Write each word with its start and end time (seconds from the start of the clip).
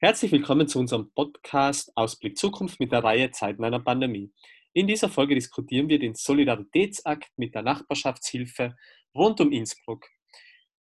Herzlich 0.00 0.30
willkommen 0.30 0.68
zu 0.68 0.78
unserem 0.78 1.10
Podcast 1.10 1.90
Ausblick 1.96 2.38
Zukunft 2.38 2.78
mit 2.78 2.92
der 2.92 3.02
Reihe 3.02 3.32
Zeiten 3.32 3.64
einer 3.64 3.80
Pandemie. 3.80 4.32
In 4.72 4.86
dieser 4.86 5.08
Folge 5.08 5.34
diskutieren 5.34 5.88
wir 5.88 5.98
den 5.98 6.14
Solidaritätsakt 6.14 7.32
mit 7.36 7.52
der 7.52 7.62
Nachbarschaftshilfe 7.62 8.76
rund 9.12 9.40
um 9.40 9.50
Innsbruck. 9.50 10.06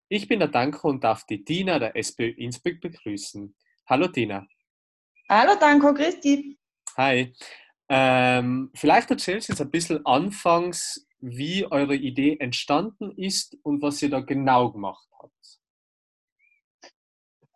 Ich 0.08 0.28
bin 0.28 0.38
der 0.38 0.50
Danko 0.50 0.88
und 0.88 1.04
darf 1.04 1.26
die 1.26 1.44
Dina 1.44 1.80
der 1.80 1.96
SPÖ 1.96 2.28
Innsbruck 2.28 2.80
begrüßen. 2.80 3.56
Hallo 3.88 4.06
Dina. 4.06 4.46
Hallo 5.28 5.54
Danko, 5.60 5.94
dich. 5.94 6.56
Hi. 6.96 7.34
Ähm, 7.90 8.70
vielleicht 8.76 9.10
erzählst 9.10 9.50
du 9.50 9.54
jetzt 9.54 9.62
ein 9.62 9.72
bisschen 9.72 10.06
anfangs, 10.06 11.08
wie 11.22 11.66
eure 11.66 11.96
Idee 11.96 12.38
entstanden 12.40 13.12
ist 13.18 13.58
und 13.64 13.82
was 13.82 14.00
ihr 14.04 14.12
da 14.12 14.20
genau 14.20 14.72
gemacht 14.72 15.08
habt. 15.20 15.60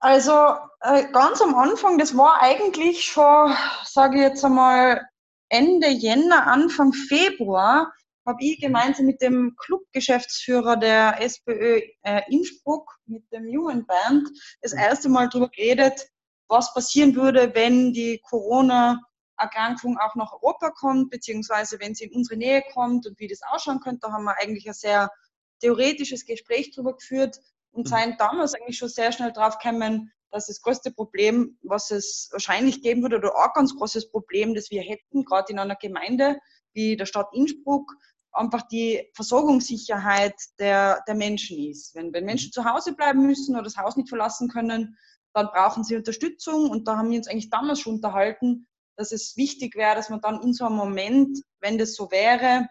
Also 0.04 0.56
äh, 0.80 1.12
ganz 1.12 1.42
am 1.44 1.54
Anfang, 1.54 2.00
das 2.00 2.18
war 2.18 2.42
eigentlich 2.42 3.06
schon, 3.06 3.56
sage 3.86 4.16
ich 4.18 4.24
jetzt 4.24 4.44
einmal, 4.44 5.08
Ende 5.48 5.90
Jänner, 5.90 6.48
Anfang 6.48 6.92
Februar, 6.92 7.94
habe 8.26 8.44
ich 8.44 8.60
gemeinsam 8.60 9.06
mit 9.06 9.22
dem 9.22 9.56
Clubgeschäftsführer 9.58 10.78
der 10.78 11.22
SPÖ 11.22 11.82
äh, 12.02 12.22
Innsbruck, 12.32 12.98
mit 13.06 13.32
dem 13.32 13.48
jungen 13.48 13.86
Band, 13.86 14.28
das 14.64 14.74
erste 14.74 15.08
Mal 15.08 15.30
darüber 15.30 15.50
geredet, 15.50 16.08
was 16.48 16.74
passieren 16.74 17.16
würde, 17.16 17.54
wenn 17.54 17.94
die 17.94 18.22
Corona-Erkrankung 18.28 20.00
auch 20.00 20.16
nach 20.16 20.34
Europa 20.34 20.72
kommt, 20.72 21.12
beziehungsweise 21.12 21.80
wenn 21.80 21.94
sie 21.94 22.06
in 22.06 22.16
unsere 22.16 22.38
Nähe 22.38 22.64
kommt 22.74 23.06
und 23.06 23.20
wie 23.20 23.28
das 23.28 23.42
ausschauen 23.44 23.82
könnte. 23.82 24.00
Da 24.02 24.14
haben 24.14 24.24
wir 24.24 24.40
eigentlich 24.40 24.68
ein 24.68 24.74
sehr 24.74 25.12
theoretisches 25.60 26.26
Gespräch 26.26 26.72
darüber 26.72 26.96
geführt 26.96 27.40
und 27.72 27.86
mhm. 27.86 27.90
seien 27.90 28.16
damals 28.18 28.54
eigentlich 28.54 28.78
schon 28.78 28.90
sehr 28.90 29.12
schnell 29.12 29.32
drauf 29.32 29.58
gekommen, 29.58 30.12
dass 30.32 30.48
das 30.48 30.62
größte 30.62 30.92
Problem, 30.92 31.58
was 31.62 31.92
es 31.92 32.30
wahrscheinlich 32.32 32.82
geben 32.82 33.02
würde, 33.02 33.18
oder 33.18 33.36
auch 33.36 33.54
ganz 33.54 33.76
großes 33.76 34.12
Problem, 34.12 34.54
das 34.54 34.72
wir 34.72 34.82
hätten, 34.82 35.26
gerade 35.26 35.52
in 35.52 35.60
einer 35.60 35.76
Gemeinde 35.76 36.40
wie 36.74 36.96
der 36.96 37.06
Stadt 37.06 37.28
Innsbruck, 37.34 37.92
einfach 38.32 38.62
die 38.64 39.10
Versorgungssicherheit 39.14 40.36
der, 40.58 41.04
der 41.06 41.16
Menschen 41.16 41.58
ist. 41.60 41.96
Wenn, 41.96 42.14
wenn 42.14 42.26
Menschen 42.26 42.48
mhm. 42.48 42.54
zu 42.54 42.66
Hause 42.66 42.94
bleiben 42.94 43.26
müssen 43.26 43.56
oder 43.56 43.64
das 43.64 43.78
Haus 43.78 43.98
nicht 43.98 44.10
verlassen 44.10 44.48
können, 44.48 44.98
dann 45.34 45.48
brauchen 45.48 45.84
sie 45.84 45.96
Unterstützung. 45.96 46.70
Und 46.70 46.88
da 46.88 46.98
haben 46.98 47.10
wir 47.10 47.18
uns 47.18 47.28
eigentlich 47.28 47.50
damals 47.50 47.82
schon 47.82 47.96
unterhalten, 47.96 48.68
dass 48.96 49.12
es 49.12 49.36
wichtig 49.36 49.76
wäre, 49.76 49.96
dass 49.96 50.10
man 50.10 50.22
dann 50.22 50.42
in 50.42 50.54
so 50.54 50.66
einem 50.66 50.76
Moment, 50.76 51.40
wenn 51.60 51.78
das 51.78 51.94
so 51.94 52.10
wäre, 52.12 52.68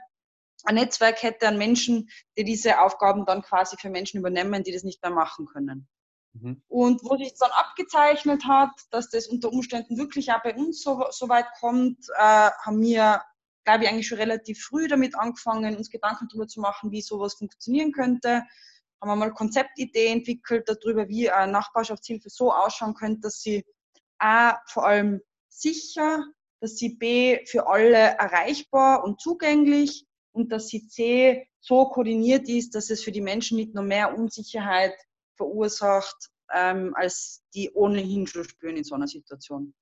ein 0.65 0.75
Netzwerk 0.75 1.23
hätte 1.23 1.49
an 1.49 1.59
Menschen, 1.59 2.09
die 2.37 2.45
diese 2.45 2.81
Aufgaben 2.81 3.25
dann 3.27 3.43
quasi 3.43 3.77
für 3.79 3.91
Menschen 3.91 4.19
übernehmen, 4.19 4.63
die 4.63 4.73
das 4.73 4.83
nicht 4.83 5.03
mehr 5.03 5.13
machen 5.13 5.47
können. 5.47 5.89
Mhm. 6.33 6.63
Und 6.69 7.03
wo 7.03 7.17
sich 7.17 7.35
dann 7.39 7.51
abgezeichnet 7.53 8.45
hat, 8.47 8.71
dass 8.91 9.11
das 9.11 9.27
unter 9.27 9.53
Umständen 9.53 9.99
wirklich 9.99 10.31
auch 10.33 10.43
bei 10.43 10.55
uns 10.55 10.83
so, 10.83 11.05
so 11.11 11.29
weit 11.29 11.47
kommt, 11.59 11.99
äh, 12.17 12.51
haben 12.63 12.81
wir, 12.81 13.23
glaube 13.65 13.85
ich, 13.85 13.91
eigentlich 13.91 14.07
schon 14.07 14.19
relativ 14.19 14.63
früh 14.63 14.87
damit 14.87 15.17
angefangen, 15.17 15.77
uns 15.77 15.91
Gedanken 15.91 16.29
darüber 16.29 16.47
zu 16.47 16.61
machen, 16.61 16.93
wie 16.93 17.03
sowas 17.03 17.35
funktionieren 17.35 17.93
könnte. 17.93 18.45
Haben 19.01 19.09
wir 19.09 19.17
mal 19.17 19.33
Konzeptidee 19.33 20.09
entwickelt 20.09 20.69
darüber, 20.69 21.09
wie 21.09 21.31
eine 21.31 21.53
Nachbarschaftshilfe 21.53 22.29
so 22.29 22.53
ausschauen 22.53 22.95
könnte, 22.95 23.23
dass 23.23 23.41
sie 23.41 23.65
A, 24.19 24.59
vor 24.67 24.87
allem 24.87 25.21
sicher, 25.49 26.25
dass 26.61 26.77
sie 26.77 26.91
B, 26.91 27.45
für 27.47 27.67
alle 27.67 27.97
erreichbar 27.97 29.03
und 29.03 29.21
zugänglich 29.21 30.07
und 30.33 30.53
dass 30.53 30.69
sie 30.69 30.87
C 30.87 31.47
so 31.61 31.87
koordiniert 31.87 32.49
ist, 32.49 32.75
dass 32.75 32.91
es 32.91 33.03
für 33.03 33.13
die 33.13 33.21
Menschen 33.21 33.57
nicht 33.57 33.75
nur 33.75 33.85
mehr 33.85 34.17
Unsicherheit 34.17 34.95
verursacht, 35.37 36.31
ähm, 36.53 36.95
als 36.97 37.43
die 37.55 37.71
ohnehin 37.73 38.27
schon 38.27 38.45
spüren 38.45 38.77
in 38.77 38.85
so 38.85 38.95
einer 38.95 39.09
Situation. 39.09 39.75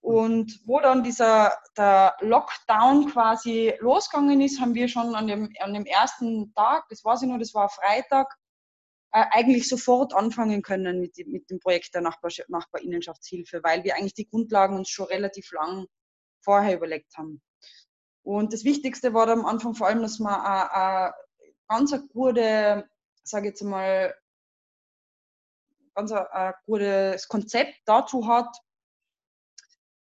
Und 0.00 0.60
wo 0.66 0.80
dann 0.80 1.02
dieser 1.02 1.56
der 1.78 2.14
Lockdown 2.20 3.10
quasi 3.10 3.72
losgegangen 3.80 4.40
ist, 4.42 4.60
haben 4.60 4.74
wir 4.74 4.86
schon 4.86 5.14
an 5.14 5.26
dem, 5.26 5.50
an 5.60 5.72
dem 5.72 5.86
ersten 5.86 6.52
Tag, 6.52 6.84
das 6.90 7.02
weiß 7.04 7.22
ich 7.22 7.28
nur, 7.28 7.38
das 7.38 7.54
war 7.54 7.70
Freitag, 7.70 8.28
äh, 9.12 9.24
eigentlich 9.30 9.66
sofort 9.66 10.12
anfangen 10.12 10.60
können 10.60 11.00
mit, 11.00 11.16
mit 11.26 11.48
dem 11.48 11.58
Projekt 11.58 11.94
der 11.94 12.02
Nachbar, 12.02 12.30
Nachbarinnenschaftshilfe, 12.48 13.62
weil 13.62 13.82
wir 13.82 13.96
eigentlich 13.96 14.12
die 14.14 14.28
Grundlagen 14.28 14.76
uns 14.76 14.90
schon 14.90 15.06
relativ 15.06 15.50
lang 15.52 15.86
vorher 16.42 16.76
überlegt 16.76 17.16
haben. 17.16 17.40
Und 18.24 18.52
das 18.52 18.64
Wichtigste 18.64 19.12
war 19.12 19.28
am 19.28 19.44
Anfang 19.44 19.74
vor 19.74 19.86
allem, 19.86 20.02
dass 20.02 20.18
man 20.18 20.34
ein, 20.40 21.12
ganz 21.68 21.92
ein 21.92 22.08
gute, 22.08 22.88
sage 23.22 23.48
jetzt 23.48 23.62
mal, 23.62 24.14
ganz 25.94 26.10
ein, 26.10 26.26
ein 26.32 26.54
gutes 26.64 27.28
Konzept 27.28 27.74
dazu 27.84 28.26
hat, 28.26 28.56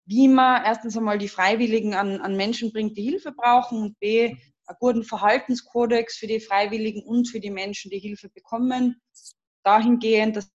wie 0.06 0.28
man 0.28 0.64
erstens 0.64 0.96
einmal 0.96 1.18
die 1.18 1.28
Freiwilligen 1.28 1.94
an, 1.94 2.20
an 2.20 2.36
Menschen 2.36 2.72
bringt, 2.72 2.96
die 2.96 3.02
Hilfe 3.02 3.32
brauchen 3.32 3.82
und 3.82 3.98
b, 3.98 4.36
einen 4.66 4.78
guten 4.78 5.04
Verhaltenskodex 5.04 6.16
für 6.16 6.28
die 6.28 6.40
Freiwilligen 6.40 7.02
und 7.02 7.28
für 7.28 7.40
die 7.40 7.50
Menschen, 7.50 7.90
die 7.90 7.98
Hilfe 7.98 8.28
bekommen. 8.28 9.00
Dahingehend, 9.64 10.36
dass, 10.36 10.52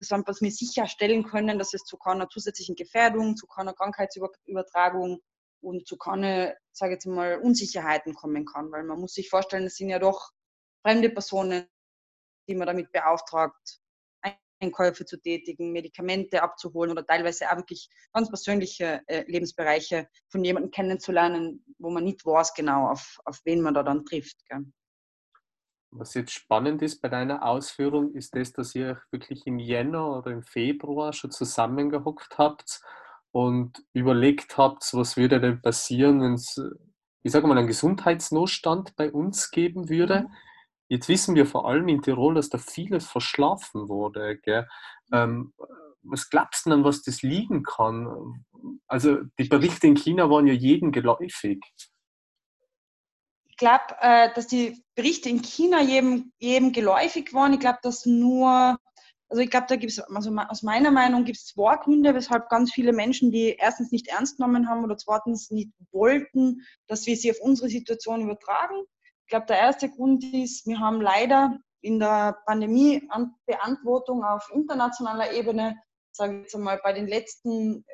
dass 0.00 0.40
wir 0.40 0.50
sicherstellen 0.50 1.24
können, 1.24 1.58
dass 1.58 1.74
es 1.74 1.82
zu 1.82 1.96
keiner 1.96 2.28
zusätzlichen 2.28 2.76
Gefährdung, 2.76 3.36
zu 3.36 3.46
keiner 3.46 3.72
Krankheitsübertragung 3.74 5.20
und 5.60 5.86
zu 5.86 5.96
keine, 5.96 6.56
sage 6.78 6.94
jetzt 6.94 7.06
mal, 7.06 7.38
Unsicherheiten 7.38 8.14
kommen 8.14 8.44
kann. 8.46 8.70
Weil 8.72 8.84
man 8.84 9.00
muss 9.00 9.14
sich 9.14 9.28
vorstellen, 9.28 9.66
es 9.66 9.76
sind 9.76 9.90
ja 9.90 9.98
doch 9.98 10.30
fremde 10.82 11.10
Personen, 11.10 11.66
die 12.48 12.54
man 12.54 12.66
damit 12.66 12.92
beauftragt, 12.92 13.80
Einkäufe 14.60 15.04
zu 15.04 15.20
tätigen, 15.20 15.72
Medikamente 15.72 16.42
abzuholen 16.42 16.90
oder 16.90 17.06
teilweise 17.06 17.50
auch 17.50 17.56
wirklich 17.56 17.88
ganz 18.12 18.28
persönliche 18.28 19.02
äh, 19.06 19.24
Lebensbereiche 19.30 20.08
von 20.30 20.44
jemandem 20.44 20.70
kennenzulernen, 20.70 21.64
wo 21.78 21.90
man 21.90 22.04
nicht 22.04 22.24
weiß 22.24 22.54
genau, 22.54 22.88
auf, 22.88 23.20
auf 23.24 23.40
wen 23.44 23.60
man 23.60 23.74
da 23.74 23.82
dann 23.82 24.04
trifft. 24.04 24.44
Gell. 24.48 24.64
Was 25.90 26.14
jetzt 26.14 26.32
spannend 26.32 26.82
ist 26.82 27.00
bei 27.00 27.08
deiner 27.08 27.44
Ausführung, 27.44 28.14
ist 28.14 28.34
das, 28.34 28.52
dass 28.52 28.74
ihr 28.74 29.00
wirklich 29.10 29.46
im 29.46 29.58
Jänner 29.58 30.18
oder 30.18 30.32
im 30.32 30.42
Februar 30.42 31.12
schon 31.12 31.30
zusammengehockt 31.30 32.36
habt 32.36 32.82
und 33.32 33.84
überlegt 33.92 34.56
habt, 34.56 34.88
was 34.92 35.16
würde 35.16 35.40
denn 35.40 35.60
passieren, 35.60 36.20
wenn 36.20 36.34
es, 36.34 36.60
ich 37.22 37.32
sage 37.32 37.46
mal, 37.46 37.58
einen 37.58 37.66
Gesundheitsnotstand 37.66 38.96
bei 38.96 39.12
uns 39.12 39.50
geben 39.50 39.88
würde. 39.88 40.22
Mhm. 40.22 40.34
Jetzt 40.88 41.08
wissen 41.08 41.34
wir 41.34 41.44
vor 41.44 41.68
allem 41.68 41.88
in 41.88 42.02
Tirol, 42.02 42.34
dass 42.34 42.48
da 42.48 42.58
vieles 42.58 43.06
verschlafen 43.06 43.88
wurde. 43.88 44.38
Gell? 44.38 44.66
Ähm, 45.12 45.52
was 46.02 46.30
glaubst 46.30 46.64
du 46.64 46.70
denn, 46.70 46.84
was 46.84 47.02
das 47.02 47.22
liegen 47.22 47.62
kann? 47.62 48.44
Also 48.86 49.18
die 49.38 49.48
Berichte 49.48 49.86
in 49.86 49.96
China 49.96 50.30
waren 50.30 50.46
ja 50.46 50.54
jedem 50.54 50.90
geläufig. 50.92 51.60
Ich 53.48 53.56
glaube, 53.56 53.96
äh, 54.00 54.32
dass 54.34 54.46
die 54.46 54.82
Berichte 54.94 55.28
in 55.28 55.42
China 55.42 55.82
jedem, 55.82 56.32
jedem 56.38 56.72
geläufig 56.72 57.34
waren. 57.34 57.52
Ich 57.52 57.60
glaube, 57.60 57.80
dass 57.82 58.06
nur 58.06 58.78
also 59.28 59.42
ich 59.42 59.50
glaube, 59.50 59.66
da 59.68 59.76
gibt 59.76 59.92
es, 59.92 59.98
also 59.98 60.34
aus 60.48 60.62
meiner 60.62 60.90
Meinung 60.90 61.24
gibt 61.24 61.38
es 61.38 61.46
zwei 61.46 61.76
Gründe, 61.76 62.14
weshalb 62.14 62.48
ganz 62.48 62.72
viele 62.72 62.92
Menschen, 62.92 63.30
die 63.30 63.56
erstens 63.58 63.92
nicht 63.92 64.08
ernst 64.08 64.38
genommen 64.38 64.68
haben 64.68 64.84
oder 64.84 64.96
zweitens 64.96 65.50
nicht 65.50 65.70
wollten, 65.92 66.62
dass 66.86 67.06
wir 67.06 67.16
sie 67.16 67.30
auf 67.30 67.40
unsere 67.40 67.68
Situation 67.68 68.22
übertragen. 68.22 68.84
Ich 69.24 69.30
glaube, 69.30 69.46
der 69.46 69.58
erste 69.58 69.90
Grund 69.90 70.24
ist, 70.32 70.66
wir 70.66 70.78
haben 70.78 71.02
leider 71.02 71.58
in 71.82 71.98
der 71.98 72.38
Pandemiebeantwortung 72.46 74.24
auf 74.24 74.50
internationaler 74.52 75.32
Ebene, 75.32 75.76
sage 76.12 76.36
ich 76.36 76.42
jetzt 76.44 76.54
einmal, 76.54 76.80
bei 76.82 76.94
den 76.94 77.06
letzten 77.06 77.84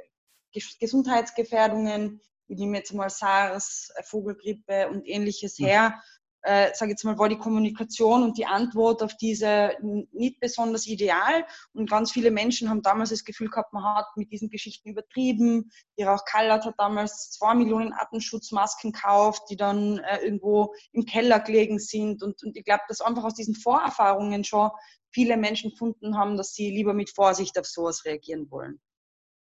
Gesundheitsgefährdungen, 0.78 2.20
wie 2.46 2.54
nehmen 2.54 2.74
jetzt 2.74 2.94
mal 2.94 3.10
SARS, 3.10 3.92
Vogelgrippe 4.04 4.88
und 4.88 5.06
ähnliches 5.08 5.58
hm. 5.58 5.66
her, 5.66 6.02
äh, 6.44 6.70
sage 6.74 6.90
jetzt 6.90 7.04
mal, 7.04 7.18
war 7.18 7.28
die 7.28 7.38
Kommunikation 7.38 8.22
und 8.22 8.36
die 8.36 8.44
Antwort 8.44 9.02
auf 9.02 9.16
diese 9.16 9.72
nicht 10.12 10.40
besonders 10.40 10.86
ideal. 10.86 11.46
Und 11.72 11.88
ganz 11.88 12.12
viele 12.12 12.30
Menschen 12.30 12.68
haben 12.68 12.82
damals 12.82 13.10
das 13.10 13.24
Gefühl 13.24 13.48
gehabt, 13.48 13.72
man 13.72 13.82
hat 13.82 14.06
mit 14.16 14.30
diesen 14.30 14.50
Geschichten 14.50 14.90
übertrieben. 14.90 15.70
Die 15.98 16.02
Rauch 16.02 16.24
Kallert 16.26 16.66
hat 16.66 16.74
damals 16.76 17.30
zwei 17.30 17.54
Millionen 17.54 17.94
Atemschutzmasken 17.94 18.92
gekauft, 18.92 19.44
die 19.48 19.56
dann 19.56 19.98
äh, 19.98 20.18
irgendwo 20.18 20.74
im 20.92 21.06
Keller 21.06 21.40
gelegen 21.40 21.78
sind. 21.78 22.22
Und, 22.22 22.42
und 22.42 22.56
ich 22.56 22.64
glaube, 22.64 22.82
dass 22.88 23.00
einfach 23.00 23.24
aus 23.24 23.34
diesen 23.34 23.54
Vorerfahrungen 23.54 24.44
schon 24.44 24.70
viele 25.10 25.38
Menschen 25.38 25.70
gefunden 25.70 26.18
haben, 26.18 26.36
dass 26.36 26.52
sie 26.52 26.70
lieber 26.70 26.92
mit 26.92 27.10
Vorsicht 27.10 27.58
auf 27.58 27.66
sowas 27.66 28.04
reagieren 28.04 28.50
wollen. 28.50 28.80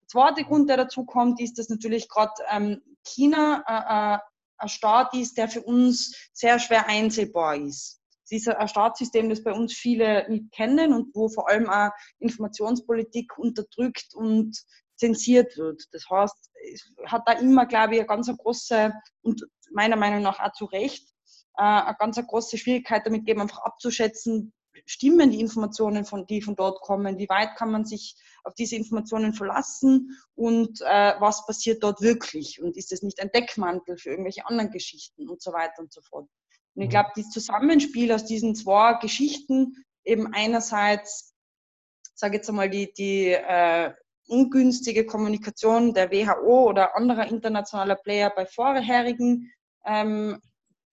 Der 0.01 0.07
zweite 0.07 0.44
Grund, 0.44 0.69
der 0.69 0.77
dazu 0.77 1.06
kommt, 1.06 1.42
ist, 1.42 1.57
dass 1.57 1.69
natürlich 1.69 2.09
gerade 2.09 2.33
ähm, 2.51 2.81
China 3.03 3.63
äh, 3.68 4.15
äh 4.15 4.19
ein 4.62 4.69
Staat 4.69 5.13
ist, 5.13 5.38
der 5.38 5.50
für 5.50 5.62
uns 5.62 6.16
sehr 6.34 6.60
schwer 6.60 6.88
einsehbar 6.88 7.56
ist. 7.56 8.00
Es 8.25 8.31
ist 8.31 8.48
ein 8.48 8.68
Staatssystem, 8.68 9.30
das 9.30 9.44
bei 9.44 9.52
uns 9.52 9.74
viele 9.74 10.30
nicht 10.30 10.52
kennen 10.52 10.94
und 10.94 11.13
wo 11.13 11.28
vor 11.28 11.50
allem 11.50 11.69
auch 11.69 11.90
Informationspolitik 12.19 13.38
unterdrückt 13.38 14.13
und 14.13 14.58
zensiert 14.96 15.58
wird. 15.58 15.84
Das 15.92 16.06
heißt, 16.10 16.50
es 16.74 16.94
hat 17.08 17.24
da 17.25 17.34
immer, 17.34 17.66
glaube 17.66 17.96
ich, 17.96 18.00
eine 18.00 18.08
ganz 18.08 18.31
große 18.36 18.94
und 19.24 19.46
meiner 19.74 19.96
Meinung 19.96 20.22
nach 20.22 20.40
auch 20.40 20.54
zu 20.54 20.66
Recht 20.66 21.04
äh, 21.58 21.63
eine 21.63 21.96
ganz 22.00 22.16
große 22.25 22.58
Schwierigkeit 22.58 23.06
damit 23.06 23.22
gegeben, 23.22 23.42
einfach 23.42 23.63
abzuschätzen, 23.63 24.54
stimmen 24.85 25.31
die 25.31 25.39
Informationen, 25.39 26.06
von, 26.06 26.25
die 26.27 26.41
von 26.41 26.56
dort 26.56 26.81
kommen? 26.81 27.18
Wie 27.18 27.29
weit 27.29 27.56
kann 27.56 27.71
man 27.71 27.85
sich 27.85 28.15
auf 28.44 28.53
diese 28.53 28.75
Informationen 28.75 29.33
verlassen? 29.33 30.18
Und 30.35 30.81
äh, 30.81 31.13
was 31.19 31.45
passiert 31.45 31.83
dort 31.83 32.01
wirklich? 32.01 32.62
Und 32.62 32.77
ist 32.77 32.91
es 32.91 33.01
nicht 33.01 33.21
ein 33.21 33.31
Deckmantel 33.31 33.97
für 33.97 34.09
irgendwelche 34.12 34.45
anderen 34.45 34.71
Geschichten 34.71 35.29
und 35.29 35.41
so 35.41 35.53
weiter 35.53 35.79
und 35.79 35.91
so 35.91 36.01
fort? 36.01 36.27
Und 36.75 36.81
ich 36.81 36.88
mhm. 36.88 36.91
glaube, 36.91 37.09
das 37.15 37.29
Zusammenspiel 37.29 38.12
aus 38.12 38.25
diesen 38.25 38.56
zwei 38.56 38.94
Geschichten, 38.95 39.75
eben 40.03 40.33
einerseits, 40.33 41.33
sage 42.15 42.38
jetzt 42.38 42.50
einmal, 42.50 42.69
die, 42.69 42.94
die 42.94 43.27
äh, 43.31 43.94
ungünstige 44.27 45.06
Kommunikation 45.06 45.94
der 45.94 46.12
WHO 46.12 46.69
oder 46.69 46.95
anderer 46.95 47.27
internationaler 47.27 47.95
Player 47.95 48.29
bei 48.29 48.45
vorherigen 48.45 49.51
ähm, 49.85 50.41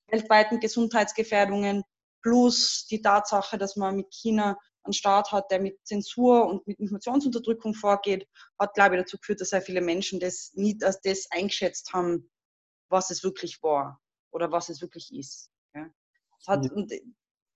weltweiten 0.08 0.58
Gesundheitsgefährdungen 0.58 1.84
plus 2.22 2.86
die 2.86 3.02
Tatsache, 3.02 3.58
dass 3.58 3.76
man 3.76 3.96
mit 3.96 4.12
China 4.12 4.56
einen 4.84 4.92
Staat 4.92 5.32
hat, 5.32 5.50
der 5.50 5.60
mit 5.60 5.78
Zensur 5.84 6.46
und 6.46 6.66
mit 6.66 6.78
Informationsunterdrückung 6.78 7.74
vorgeht, 7.74 8.26
hat, 8.58 8.74
glaube 8.74 8.96
ich, 8.96 9.02
dazu 9.02 9.18
geführt, 9.18 9.40
dass 9.40 9.50
sehr 9.50 9.62
viele 9.62 9.80
Menschen 9.80 10.20
das 10.20 10.52
nicht 10.54 10.82
als 10.82 11.00
das 11.00 11.26
eingeschätzt 11.30 11.92
haben, 11.92 12.30
was 12.88 13.10
es 13.10 13.22
wirklich 13.22 13.62
war 13.62 14.00
oder 14.30 14.50
was 14.50 14.68
es 14.68 14.80
wirklich 14.80 15.12
ist. 15.14 15.50
Ja. 15.74 15.88
Es, 16.40 16.46
hat, 16.46 16.64
ja. 16.64 16.72
und 16.72 16.92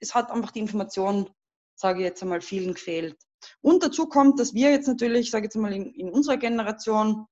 es 0.00 0.14
hat 0.14 0.30
einfach 0.30 0.50
die 0.50 0.60
Information, 0.60 1.30
sage 1.74 2.00
ich 2.00 2.04
jetzt 2.04 2.22
einmal, 2.22 2.40
vielen 2.40 2.74
gefehlt. 2.74 3.16
Und 3.60 3.82
dazu 3.82 4.06
kommt, 4.06 4.38
dass 4.38 4.54
wir 4.54 4.70
jetzt 4.70 4.86
natürlich, 4.86 5.30
sage 5.30 5.46
ich 5.46 5.54
jetzt 5.54 5.60
mal, 5.60 5.72
in, 5.72 5.86
in 5.94 6.10
unserer 6.10 6.36
Generation 6.36 7.26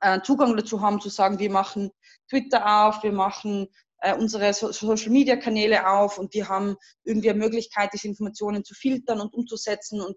äh, 0.00 0.20
Zugang 0.22 0.56
dazu 0.56 0.80
haben, 0.80 1.00
zu 1.00 1.08
sagen, 1.08 1.38
wir 1.38 1.50
machen 1.50 1.90
Twitter 2.28 2.86
auf, 2.86 3.02
wir 3.02 3.12
machen 3.12 3.68
äh, 4.02 4.14
unsere 4.14 4.52
so 4.52 4.72
Social 4.72 5.10
Media 5.10 5.36
Kanäle 5.36 5.88
auf 5.88 6.18
und 6.18 6.34
wir 6.34 6.48
haben 6.48 6.76
irgendwie 7.04 7.30
eine 7.30 7.38
Möglichkeit, 7.38 7.90
diese 7.92 8.08
Informationen 8.08 8.64
zu 8.64 8.74
filtern 8.74 9.20
und 9.20 9.32
umzusetzen 9.32 10.00
und 10.00 10.16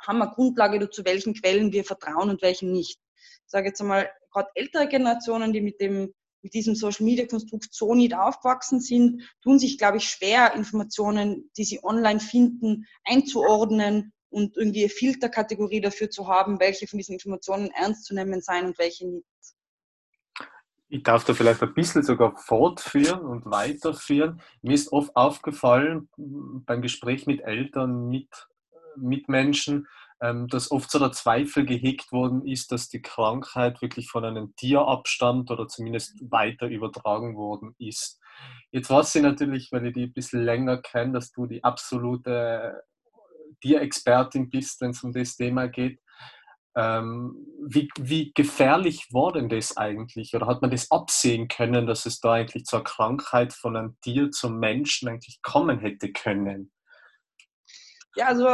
haben 0.00 0.20
eine 0.20 0.32
Grundlage 0.32 0.78
dazu, 0.78 1.04
welchen 1.04 1.34
Quellen 1.34 1.72
wir 1.72 1.84
vertrauen 1.84 2.28
und 2.28 2.42
welchen 2.42 2.72
nicht. 2.72 3.00
Ich 3.16 3.50
sage 3.50 3.68
jetzt 3.68 3.80
einmal, 3.80 4.10
gerade 4.30 4.50
ältere 4.54 4.86
Generationen, 4.86 5.52
die 5.52 5.62
mit 5.62 5.80
dem 5.80 6.12
mit 6.44 6.54
diesem 6.54 6.74
Social 6.74 7.04
Media 7.04 7.24
Konstrukt 7.24 7.68
so 7.70 7.94
nicht 7.94 8.14
aufgewachsen 8.14 8.80
sind, 8.80 9.22
tun 9.42 9.60
sich, 9.60 9.78
glaube 9.78 9.98
ich, 9.98 10.08
schwer, 10.08 10.54
Informationen, 10.54 11.48
die 11.56 11.62
sie 11.62 11.84
online 11.84 12.18
finden, 12.18 12.86
einzuordnen 13.04 14.12
und 14.28 14.56
irgendwie 14.56 14.80
eine 14.80 14.88
Filterkategorie 14.88 15.80
dafür 15.80 16.10
zu 16.10 16.26
haben, 16.26 16.58
welche 16.58 16.88
von 16.88 16.98
diesen 16.98 17.12
Informationen 17.12 17.70
ernst 17.70 18.06
zu 18.06 18.14
nehmen 18.14 18.42
sein 18.42 18.66
und 18.66 18.78
welche 18.78 19.06
nicht. 19.06 19.24
Ich 20.92 21.04
darf 21.04 21.24
da 21.24 21.32
vielleicht 21.32 21.62
ein 21.62 21.72
bisschen 21.72 22.02
sogar 22.02 22.36
fortführen 22.36 23.20
und 23.20 23.46
weiterführen. 23.46 24.42
Mir 24.60 24.74
ist 24.74 24.92
oft 24.92 25.16
aufgefallen 25.16 26.10
beim 26.18 26.82
Gespräch 26.82 27.26
mit 27.26 27.40
Eltern, 27.40 28.10
mit 28.10 28.28
Mitmenschen, 28.96 29.88
ähm, 30.20 30.48
dass 30.48 30.70
oft 30.70 30.90
so 30.90 30.98
der 30.98 31.12
Zweifel 31.12 31.64
gehegt 31.64 32.12
worden 32.12 32.46
ist, 32.46 32.72
dass 32.72 32.90
die 32.90 33.00
Krankheit 33.00 33.80
wirklich 33.80 34.10
von 34.10 34.26
einem 34.26 34.54
Tier 34.56 34.82
abstammt 34.82 35.50
oder 35.50 35.66
zumindest 35.66 36.30
weiter 36.30 36.66
übertragen 36.66 37.36
worden 37.36 37.74
ist. 37.78 38.20
Jetzt 38.70 38.90
weiß 38.90 39.14
ich 39.14 39.22
natürlich, 39.22 39.72
weil 39.72 39.86
ich 39.86 39.94
die 39.94 40.04
ein 40.04 40.12
bisschen 40.12 40.44
länger 40.44 40.76
kenne, 40.76 41.14
dass 41.14 41.32
du 41.32 41.46
die 41.46 41.64
absolute 41.64 42.82
Tierexpertin 43.62 44.50
bist, 44.50 44.82
wenn 44.82 44.90
es 44.90 45.02
um 45.02 45.10
das 45.10 45.36
Thema 45.36 45.68
geht. 45.68 46.01
Ähm, 46.74 47.46
wie, 47.60 47.88
wie 47.98 48.32
gefährlich 48.34 49.08
war 49.12 49.32
denn 49.32 49.48
das 49.48 49.76
eigentlich? 49.76 50.34
Oder 50.34 50.46
hat 50.46 50.62
man 50.62 50.70
das 50.70 50.90
absehen 50.90 51.48
können, 51.48 51.86
dass 51.86 52.06
es 52.06 52.20
da 52.20 52.32
eigentlich 52.32 52.64
zur 52.64 52.82
Krankheit 52.82 53.52
von 53.52 53.76
einem 53.76 53.96
Tier 54.00 54.30
zum 54.30 54.58
Menschen 54.58 55.08
eigentlich 55.08 55.40
kommen 55.42 55.80
hätte 55.80 56.12
können? 56.12 56.72
Ja, 58.16 58.26
also 58.26 58.46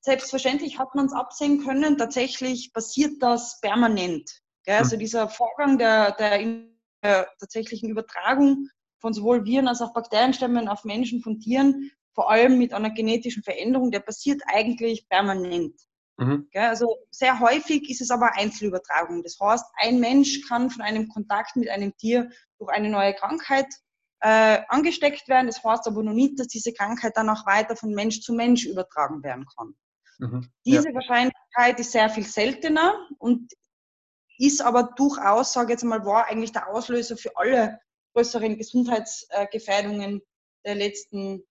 selbstverständlich 0.00 0.78
hat 0.78 0.94
man 0.94 1.06
es 1.06 1.12
absehen 1.12 1.64
können. 1.64 1.98
Tatsächlich 1.98 2.72
passiert 2.72 3.22
das 3.22 3.60
permanent. 3.60 4.30
Gell? 4.64 4.78
Also 4.78 4.92
hm. 4.92 4.98
dieser 5.00 5.28
Vorgang 5.28 5.78
der, 5.78 6.12
der, 6.12 6.66
der 7.02 7.28
tatsächlichen 7.38 7.90
Übertragung 7.90 8.68
von 9.00 9.12
sowohl 9.12 9.44
Viren 9.44 9.68
als 9.68 9.82
auch 9.82 9.92
Bakterienstämmen 9.92 10.68
auf 10.68 10.84
Menschen 10.84 11.20
von 11.20 11.38
Tieren 11.38 11.90
vor 12.14 12.30
allem 12.30 12.58
mit 12.58 12.72
einer 12.72 12.90
genetischen 12.90 13.42
Veränderung, 13.42 13.90
der 13.90 14.00
passiert 14.00 14.40
eigentlich 14.46 15.08
permanent. 15.08 15.74
Mhm. 16.16 16.48
Also 16.54 16.96
sehr 17.10 17.40
häufig 17.40 17.90
ist 17.90 18.00
es 18.00 18.10
aber 18.10 18.34
Einzelübertragung. 18.34 19.22
Das 19.22 19.38
heißt, 19.40 19.64
ein 19.76 19.98
Mensch 20.00 20.46
kann 20.48 20.70
von 20.70 20.82
einem 20.82 21.08
Kontakt 21.08 21.56
mit 21.56 21.68
einem 21.68 21.96
Tier 21.96 22.30
durch 22.58 22.70
eine 22.70 22.88
neue 22.88 23.14
Krankheit 23.14 23.66
äh, 24.20 24.60
angesteckt 24.68 25.28
werden. 25.28 25.46
Das 25.46 25.62
heißt 25.62 25.86
aber 25.88 26.02
noch 26.02 26.12
nicht, 26.12 26.38
dass 26.38 26.46
diese 26.46 26.72
Krankheit 26.72 27.16
dann 27.16 27.28
auch 27.28 27.46
weiter 27.46 27.76
von 27.76 27.92
Mensch 27.92 28.20
zu 28.20 28.32
Mensch 28.32 28.64
übertragen 28.64 29.22
werden 29.22 29.46
kann. 29.56 29.74
Mhm. 30.18 30.48
Diese 30.64 30.88
ja. 30.88 30.94
Wahrscheinlichkeit 30.94 31.80
ist 31.80 31.92
sehr 31.92 32.08
viel 32.08 32.24
seltener 32.24 32.94
und 33.18 33.52
ist 34.38 34.62
aber 34.62 34.94
durchaus, 34.96 35.52
sage 35.52 35.66
ich 35.66 35.70
jetzt 35.72 35.84
mal, 35.84 36.04
war 36.04 36.26
eigentlich 36.26 36.52
der 36.52 36.68
Auslöser 36.68 37.16
für 37.16 37.36
alle 37.36 37.80
größeren 38.14 38.56
Gesundheitsgefährdungen 38.56 40.22
der 40.64 40.76
letzten 40.76 41.44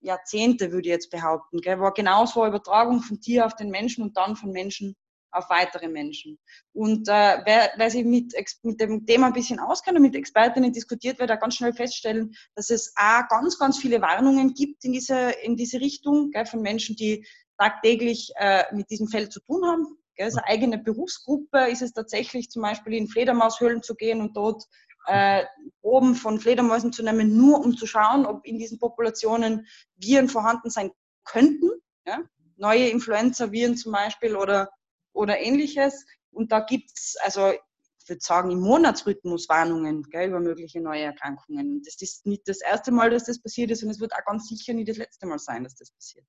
Jahrzehnte, 0.00 0.72
würde 0.72 0.88
ich 0.88 0.92
jetzt 0.92 1.10
behaupten. 1.10 1.60
Gell? 1.60 1.80
War 1.80 1.92
genauso 1.92 2.46
Übertragung 2.46 3.02
von 3.02 3.20
Tier 3.20 3.46
auf 3.46 3.54
den 3.54 3.70
Menschen 3.70 4.02
und 4.02 4.16
dann 4.16 4.36
von 4.36 4.50
Menschen 4.50 4.96
auf 5.32 5.48
weitere 5.48 5.88
Menschen. 5.88 6.38
Und 6.72 7.08
äh, 7.08 7.38
wer, 7.44 7.70
wer 7.76 7.90
sich 7.90 8.04
mit, 8.04 8.34
mit 8.62 8.80
dem 8.80 9.06
Thema 9.06 9.28
ein 9.28 9.32
bisschen 9.32 9.60
auskennt 9.60 9.96
und 9.96 10.02
mit 10.02 10.14
Expertinnen 10.14 10.72
diskutiert, 10.72 11.18
wird 11.18 11.30
da 11.30 11.36
ganz 11.36 11.56
schnell 11.56 11.72
feststellen, 11.72 12.34
dass 12.54 12.70
es 12.70 12.92
auch 12.96 13.28
ganz, 13.28 13.58
ganz 13.58 13.78
viele 13.78 14.00
Warnungen 14.00 14.54
gibt 14.54 14.84
in 14.84 14.92
diese, 14.92 15.30
in 15.42 15.56
diese 15.56 15.80
Richtung 15.80 16.30
gell, 16.30 16.46
von 16.46 16.62
Menschen, 16.62 16.96
die 16.96 17.26
tagtäglich 17.58 18.32
äh, 18.36 18.64
mit 18.74 18.90
diesem 18.90 19.08
Feld 19.08 19.32
zu 19.32 19.40
tun 19.40 19.64
haben. 19.64 19.98
Gell. 20.16 20.26
Als 20.26 20.36
eigene 20.36 20.78
Berufsgruppe 20.78 21.68
ist 21.70 21.82
es 21.82 21.92
tatsächlich 21.92 22.50
zum 22.50 22.62
Beispiel 22.62 22.94
in 22.94 23.08
Fledermaushöhlen 23.08 23.82
zu 23.82 23.94
gehen 23.94 24.20
und 24.20 24.36
dort 24.36 24.64
äh, 25.10 25.44
Proben 25.80 26.14
von 26.14 26.38
Fledermäusen 26.38 26.92
zu 26.92 27.02
nehmen, 27.02 27.36
nur 27.36 27.60
um 27.60 27.76
zu 27.76 27.86
schauen, 27.86 28.26
ob 28.26 28.44
in 28.46 28.58
diesen 28.58 28.78
Populationen 28.78 29.66
Viren 29.96 30.28
vorhanden 30.28 30.70
sein 30.70 30.92
könnten. 31.24 31.70
Ja? 32.06 32.20
Neue 32.56 32.88
Influenza-Viren 32.88 33.76
zum 33.76 33.92
Beispiel 33.92 34.36
oder, 34.36 34.70
oder 35.12 35.38
ähnliches. 35.38 36.06
Und 36.30 36.52
da 36.52 36.60
gibt 36.60 36.90
es, 36.94 37.16
also 37.22 37.50
ich 37.50 38.08
würde 38.08 38.22
sagen, 38.22 38.50
im 38.50 38.60
Monatsrhythmus 38.60 39.48
Warnungen 39.48 40.04
gell, 40.04 40.28
über 40.28 40.40
mögliche 40.40 40.80
neue 40.80 41.02
Erkrankungen. 41.02 41.82
Das 41.84 42.00
ist 42.00 42.26
nicht 42.26 42.46
das 42.46 42.60
erste 42.60 42.92
Mal, 42.92 43.10
dass 43.10 43.24
das 43.24 43.42
passiert 43.42 43.70
ist 43.70 43.82
und 43.82 43.90
es 43.90 44.00
wird 44.00 44.12
auch 44.12 44.24
ganz 44.24 44.48
sicher 44.48 44.74
nicht 44.74 44.88
das 44.88 44.96
letzte 44.96 45.26
Mal 45.26 45.38
sein, 45.38 45.64
dass 45.64 45.74
das 45.74 45.90
passiert 45.90 46.26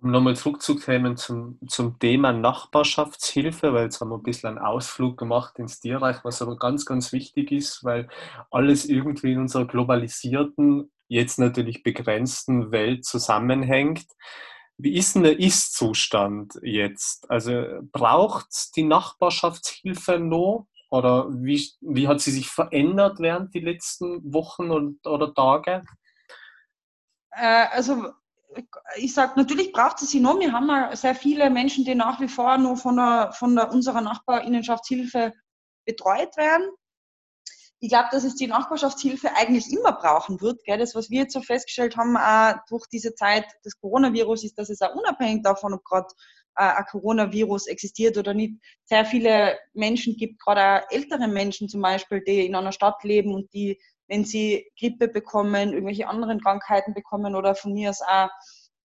um 0.00 0.10
nochmal 0.10 0.36
zurückzukommen 0.36 1.16
zum, 1.16 1.58
zum 1.68 1.98
Thema 1.98 2.32
Nachbarschaftshilfe, 2.32 3.72
weil 3.72 3.84
jetzt 3.84 4.00
haben 4.00 4.10
wir 4.10 4.16
ein 4.16 4.22
bisschen 4.22 4.50
einen 4.50 4.58
Ausflug 4.58 5.16
gemacht 5.18 5.58
ins 5.58 5.80
Tierreich, 5.80 6.24
was 6.24 6.40
aber 6.40 6.56
ganz, 6.56 6.86
ganz 6.86 7.12
wichtig 7.12 7.50
ist, 7.50 7.82
weil 7.84 8.08
alles 8.50 8.84
irgendwie 8.86 9.32
in 9.32 9.40
unserer 9.40 9.66
globalisierten, 9.66 10.90
jetzt 11.08 11.38
natürlich 11.38 11.82
begrenzten 11.82 12.70
Welt 12.70 13.04
zusammenhängt. 13.04 14.06
Wie 14.76 14.96
ist 14.96 15.16
denn 15.16 15.24
der 15.24 15.40
Ist-Zustand 15.40 16.58
jetzt? 16.62 17.28
Also 17.28 17.64
braucht 17.90 18.76
die 18.76 18.84
Nachbarschaftshilfe 18.84 20.20
noch? 20.20 20.68
Oder 20.90 21.28
wie, 21.30 21.68
wie 21.80 22.08
hat 22.08 22.20
sie 22.20 22.30
sich 22.30 22.48
verändert 22.48 23.18
während 23.18 23.52
die 23.52 23.60
letzten 23.60 24.32
Wochen 24.32 24.70
und, 24.70 25.06
oder 25.06 25.34
Tage? 25.34 25.82
Äh, 27.30 27.66
also 27.72 28.12
ich 28.96 29.14
sage, 29.14 29.32
natürlich 29.36 29.72
braucht 29.72 30.02
es 30.02 30.10
sie 30.10 30.20
noch. 30.20 30.38
Wir 30.38 30.52
haben 30.52 30.68
ja 30.68 30.94
sehr 30.96 31.14
viele 31.14 31.50
Menschen, 31.50 31.84
die 31.84 31.94
nach 31.94 32.20
wie 32.20 32.28
vor 32.28 32.58
nur 32.58 32.76
von, 32.76 32.96
der, 32.96 33.32
von 33.32 33.54
der, 33.54 33.70
unserer 33.70 34.00
Nachbarinnenschaftshilfe 34.00 35.32
betreut 35.84 36.36
werden. 36.36 36.68
Ich 37.80 37.90
glaube, 37.90 38.08
dass 38.10 38.24
es 38.24 38.34
die 38.34 38.48
Nachbarschaftshilfe 38.48 39.30
eigentlich 39.36 39.72
immer 39.72 39.92
brauchen 39.92 40.40
wird. 40.40 40.64
Gell? 40.64 40.78
Das, 40.78 40.94
was 40.94 41.10
wir 41.10 41.22
jetzt 41.22 41.32
so 41.32 41.40
festgestellt 41.40 41.96
haben, 41.96 42.16
auch 42.16 42.60
durch 42.68 42.86
diese 42.88 43.14
Zeit 43.14 43.46
des 43.64 43.78
Coronavirus, 43.80 44.44
ist, 44.44 44.58
dass 44.58 44.68
es 44.68 44.80
auch 44.82 44.94
unabhängig 44.94 45.44
davon, 45.44 45.74
ob 45.74 45.84
gerade 45.84 46.08
äh, 46.56 46.64
ein 46.64 46.84
Coronavirus 46.90 47.68
existiert 47.68 48.18
oder 48.18 48.34
nicht, 48.34 48.54
sehr 48.84 49.04
viele 49.04 49.58
Menschen 49.74 50.16
gibt, 50.16 50.40
gerade 50.40 50.84
ältere 50.90 51.28
Menschen 51.28 51.68
zum 51.68 51.80
Beispiel, 51.80 52.20
die 52.20 52.46
in 52.46 52.56
einer 52.56 52.72
Stadt 52.72 53.04
leben 53.04 53.32
und 53.32 53.52
die 53.54 53.80
wenn 54.08 54.24
sie 54.24 54.70
Grippe 54.78 55.08
bekommen, 55.08 55.72
irgendwelche 55.72 56.08
anderen 56.08 56.40
Krankheiten 56.40 56.94
bekommen 56.94 57.34
oder 57.34 57.54
von 57.54 57.72
mir 57.72 57.90
aus 57.90 58.02
auch 58.02 58.30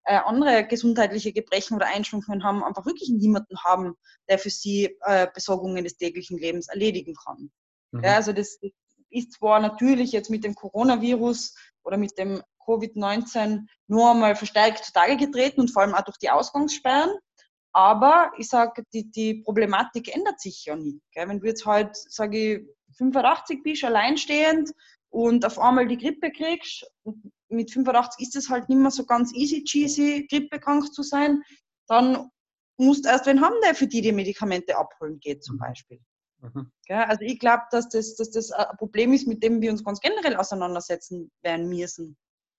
äh, 0.03 0.15
andere 0.15 0.65
gesundheitliche 0.65 1.31
Gebrechen 1.31 1.75
oder 1.75 1.87
Einschränkungen 1.87 2.43
haben, 2.43 2.63
einfach 2.63 2.85
wirklich 2.85 3.09
niemanden 3.09 3.57
haben, 3.63 3.93
der 4.27 4.39
für 4.39 4.49
sie 4.49 4.97
äh, 5.01 5.27
Besorgungen 5.33 5.83
des 5.83 5.97
täglichen 5.97 6.37
Lebens 6.37 6.67
erledigen 6.67 7.13
kann. 7.15 7.51
Mhm. 7.91 8.03
Ja, 8.03 8.15
also 8.15 8.33
das 8.33 8.59
ist 9.09 9.33
zwar 9.33 9.59
natürlich 9.59 10.11
jetzt 10.11 10.29
mit 10.29 10.43
dem 10.43 10.55
Coronavirus 10.55 11.55
oder 11.83 11.97
mit 11.97 12.17
dem 12.17 12.41
Covid-19 12.65 13.65
nur 13.87 14.11
einmal 14.11 14.35
verstärkt 14.35 14.85
zutage 14.85 15.17
getreten 15.17 15.61
und 15.61 15.71
vor 15.71 15.83
allem 15.83 15.93
auch 15.93 16.03
durch 16.03 16.17
die 16.17 16.29
Ausgangssperren. 16.29 17.11
Aber 17.73 18.31
ich 18.37 18.49
sage, 18.49 18.83
die, 18.93 19.09
die 19.11 19.35
Problematik 19.35 20.13
ändert 20.13 20.41
sich 20.41 20.65
ja 20.65 20.75
nicht. 20.75 20.99
Gell? 21.13 21.29
Wenn 21.29 21.39
du 21.39 21.47
jetzt 21.47 21.65
halt, 21.65 21.95
sage 21.95 22.37
ich, 22.37 22.67
85 22.97 23.63
bist, 23.63 23.83
alleinstehend 23.83 24.71
und 25.11 25.45
auf 25.45 25.59
einmal 25.59 25.87
die 25.87 25.97
Grippe 25.97 26.31
kriegst, 26.31 26.85
mit 27.49 27.71
85 27.71 28.27
ist 28.27 28.35
es 28.35 28.49
halt 28.49 28.69
nicht 28.69 28.79
mehr 28.79 28.91
so 28.91 29.05
ganz 29.05 29.33
easy 29.35 29.63
cheesy, 29.63 30.25
grippekrank 30.29 30.91
zu 30.93 31.03
sein, 31.03 31.43
dann 31.87 32.29
musst 32.77 33.05
du 33.05 33.09
erst 33.09 33.25
wen 33.25 33.41
haben, 33.41 33.55
der 33.63 33.75
für 33.75 33.87
die 33.87 34.01
die 34.01 34.13
Medikamente 34.13 34.77
abholen 34.77 35.19
geht 35.19 35.43
zum 35.43 35.55
mhm. 35.55 35.59
Beispiel. 35.59 35.99
Mhm. 36.39 36.71
Ja, 36.87 37.03
also 37.05 37.21
ich 37.23 37.39
glaube, 37.39 37.63
dass 37.71 37.89
das, 37.89 38.15
dass 38.15 38.31
das 38.31 38.51
ein 38.51 38.77
Problem 38.77 39.13
ist, 39.13 39.27
mit 39.27 39.43
dem 39.43 39.61
wir 39.61 39.69
uns 39.69 39.83
ganz 39.83 39.99
generell 39.99 40.37
auseinandersetzen 40.37 41.29
werden 41.43 41.67
müssen. 41.67 42.17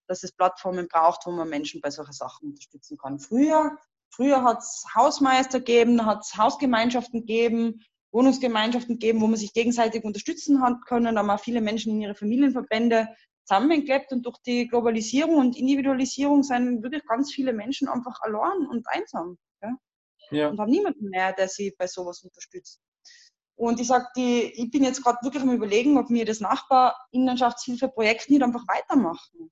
Dass 0.09 0.23
es 0.23 0.33
Plattformen 0.33 0.89
braucht, 0.89 1.27
wo 1.27 1.31
man 1.31 1.49
Menschen 1.49 1.81
bei 1.81 1.91
solchen 1.91 2.13
Sachen 2.13 2.51
unterstützen 2.51 2.99
kann. 2.99 3.19
Früher, 3.19 3.79
früher 4.11 4.43
hat 4.45 4.59
es 4.59 4.85
Hausmeister 4.95 5.59
gegeben, 5.59 6.05
hat 6.05 6.21
es 6.21 6.37
Hausgemeinschaften 6.37 7.21
gegeben, 7.21 7.83
Wohnungsgemeinschaften 8.13 8.99
gegeben, 8.99 9.21
wo 9.21 9.27
man 9.27 9.37
sich 9.37 9.53
gegenseitig 9.53 10.05
unterstützen 10.05 10.63
hat 10.63 10.85
können. 10.87 11.15
Da 11.15 11.21
haben 11.21 11.31
auch 11.31 11.41
viele 11.41 11.61
Menschen 11.61 11.93
in 11.93 12.01
ihre 12.01 12.15
Familienverbände 12.15 13.09
zusammengeklebt 13.45 14.13
und 14.13 14.25
durch 14.25 14.39
die 14.47 14.69
Globalisierung 14.69 15.37
und 15.37 15.57
Individualisierung 15.57 16.43
sind 16.43 16.83
wirklich 16.83 17.05
ganz 17.07 17.33
viele 17.33 17.53
Menschen 17.53 17.89
einfach 17.89 18.21
allein 18.21 18.67
und 18.69 18.87
einsam. 18.89 19.39
Ja? 19.63 19.77
Ja. 20.31 20.49
Und 20.49 20.61
haben 20.61 20.71
niemanden 20.71 21.09
mehr, 21.09 21.33
der 21.33 21.49
sie 21.49 21.75
bei 21.77 21.87
sowas 21.87 22.23
unterstützt. 22.23 22.81
Und 23.57 23.81
ich 23.81 23.87
sage, 23.87 24.07
ich 24.17 24.71
bin 24.71 24.85
jetzt 24.85 25.03
gerade 25.03 25.19
wirklich 25.23 25.43
am 25.43 25.51
Überlegen, 25.51 25.99
ob 25.99 26.09
wir 26.09 26.25
das 26.25 26.41
Nachbarinnenschaftshilfeprojekt 26.41 28.31
nicht 28.31 28.43
einfach 28.43 28.67
weitermachen. 28.67 29.51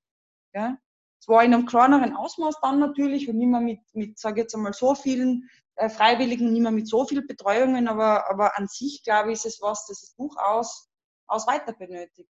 Ja? 0.53 0.77
Zwar 1.21 1.43
in 1.43 1.53
einem 1.53 1.67
kleineren 1.67 2.15
Ausmaß 2.15 2.55
dann 2.61 2.79
natürlich 2.79 3.29
und 3.29 3.37
nicht 3.37 3.47
mehr 3.47 3.61
mit, 3.61 3.79
mit 3.93 4.17
sage 4.17 4.41
jetzt 4.41 4.55
einmal, 4.55 4.73
so 4.73 4.95
vielen 4.95 5.49
äh, 5.75 5.87
Freiwilligen, 5.87 6.51
nicht 6.51 6.61
mehr 6.61 6.71
mit 6.71 6.87
so 6.87 7.05
vielen 7.05 7.27
Betreuungen, 7.27 7.87
aber, 7.87 8.29
aber 8.29 8.57
an 8.57 8.67
sich, 8.67 9.03
glaube 9.03 9.31
ich, 9.31 9.35
ist 9.35 9.45
es 9.45 9.61
was, 9.61 9.85
das 9.85 10.01
es 10.01 10.15
durchaus 10.15 10.89
aus 11.27 11.45
weiter 11.45 11.73
benötigt. 11.73 12.27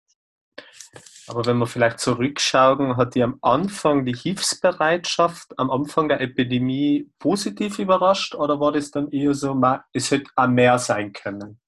Aber 1.29 1.47
wenn 1.47 1.59
wir 1.59 1.69
vielleicht 1.69 2.01
zurückschauen, 2.01 2.97
hat 2.97 3.15
die 3.15 3.23
am 3.23 3.39
Anfang 3.43 4.05
die 4.05 4.17
Hilfsbereitschaft 4.17 5.57
am 5.57 5.71
Anfang 5.71 6.09
der 6.09 6.21
Epidemie 6.21 7.13
positiv 7.21 7.79
überrascht 7.79 8.35
oder 8.35 8.59
war 8.59 8.73
das 8.73 8.91
dann 8.91 9.13
eher 9.13 9.35
so, 9.35 9.57
es 9.93 10.11
hätte 10.11 10.31
auch 10.35 10.49
mehr 10.49 10.81
sein 10.81 11.13
können? 11.13 11.61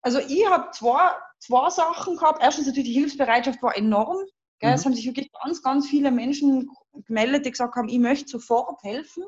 Also 0.00 0.18
ich 0.18 0.46
habe 0.48 0.70
zwei, 0.70 1.10
zwei 1.38 1.68
Sachen 1.68 2.16
gehabt. 2.16 2.42
Erstens 2.42 2.66
natürlich 2.66 2.88
die 2.88 2.98
Hilfsbereitschaft 2.98 3.62
war 3.62 3.76
enorm. 3.76 4.16
Mhm. 4.62 4.68
Es 4.68 4.84
haben 4.84 4.94
sich 4.94 5.06
wirklich 5.06 5.30
ganz, 5.32 5.62
ganz 5.62 5.88
viele 5.88 6.10
Menschen 6.10 6.70
gemeldet, 7.06 7.46
die 7.46 7.50
gesagt 7.50 7.76
haben, 7.76 7.88
ich 7.88 7.98
möchte 7.98 8.28
sofort 8.28 8.82
helfen. 8.82 9.24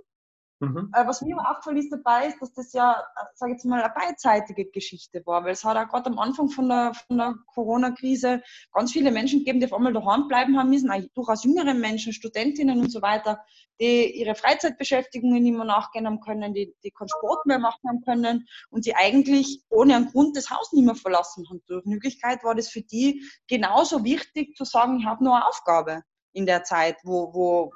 Mhm. 0.63 0.93
Äh, 0.95 1.09
was 1.09 1.21
mir 1.23 1.37
aber 1.37 1.51
aufgefallen 1.51 1.79
ist 1.79 1.91
dabei, 1.91 2.29
ist, 2.29 2.41
dass 2.41 2.53
das 2.53 2.73
ja, 2.73 3.03
sage 3.35 3.51
ich 3.51 3.57
jetzt 3.57 3.65
mal, 3.65 3.83
eine 3.83 3.93
beidseitige 3.93 4.67
Geschichte 4.67 5.21
war, 5.27 5.43
weil 5.43 5.55
es 5.55 5.65
hat 5.65 5.77
auch 5.77 5.89
gerade 5.89 6.09
am 6.09 6.21
Anfang 6.21 6.51
von 6.51 6.69
der, 6.69 6.93
von 6.95 7.19
der 7.19 7.35
Corona-Krise 7.53 8.41
ganz 8.73 8.93
viele 8.93 9.11
Menschen 9.11 9.41
gegeben, 9.41 9.59
die 9.59 9.67
auf 9.67 9.73
einmal 9.73 9.93
daheim 9.93 10.29
bleiben 10.29 10.57
haben 10.57 10.71
müssen, 10.71 10.89
auch 10.93 11.01
durchaus 11.15 11.43
jüngere 11.43 11.75
Menschen, 11.75 12.13
Studentinnen 12.13 12.79
und 12.79 12.91
so 12.91 13.03
weiter, 13.03 13.45
die 13.81 14.21
ihre 14.21 14.37
Freizeitbeschäftigungen 14.37 15.43
nicht 15.43 15.57
mehr 15.57 15.65
nachgehen 15.65 16.07
haben 16.07 16.21
können, 16.21 16.55
die, 16.55 16.73
die 16.85 16.93
keinen 16.93 17.09
Sport 17.09 17.45
mehr 17.47 17.59
machen 17.59 17.81
haben 17.89 18.03
können 18.05 18.47
und 18.71 18.87
die 18.87 18.95
eigentlich 18.95 19.65
ohne 19.69 19.97
einen 19.97 20.13
Grund 20.13 20.37
das 20.37 20.51
Haus 20.51 20.73
nicht 20.73 20.85
mehr 20.85 20.95
verlassen 20.95 21.45
haben 21.51 21.65
dürfen. 21.69 21.89
In 21.89 21.95
Wirklichkeit 21.95 22.45
war 22.45 22.55
das 22.55 22.69
für 22.69 22.83
die 22.83 23.25
genauso 23.49 24.05
wichtig 24.05 24.55
zu 24.55 24.65
sagen, 24.65 25.01
ich 25.01 25.07
habe 25.07 25.25
nur 25.25 25.35
eine 25.35 25.49
Aufgabe 25.49 26.03
in 26.33 26.47
der 26.47 26.63
Zeit, 26.63 26.99
wo, 27.03 27.35
wo, 27.35 27.73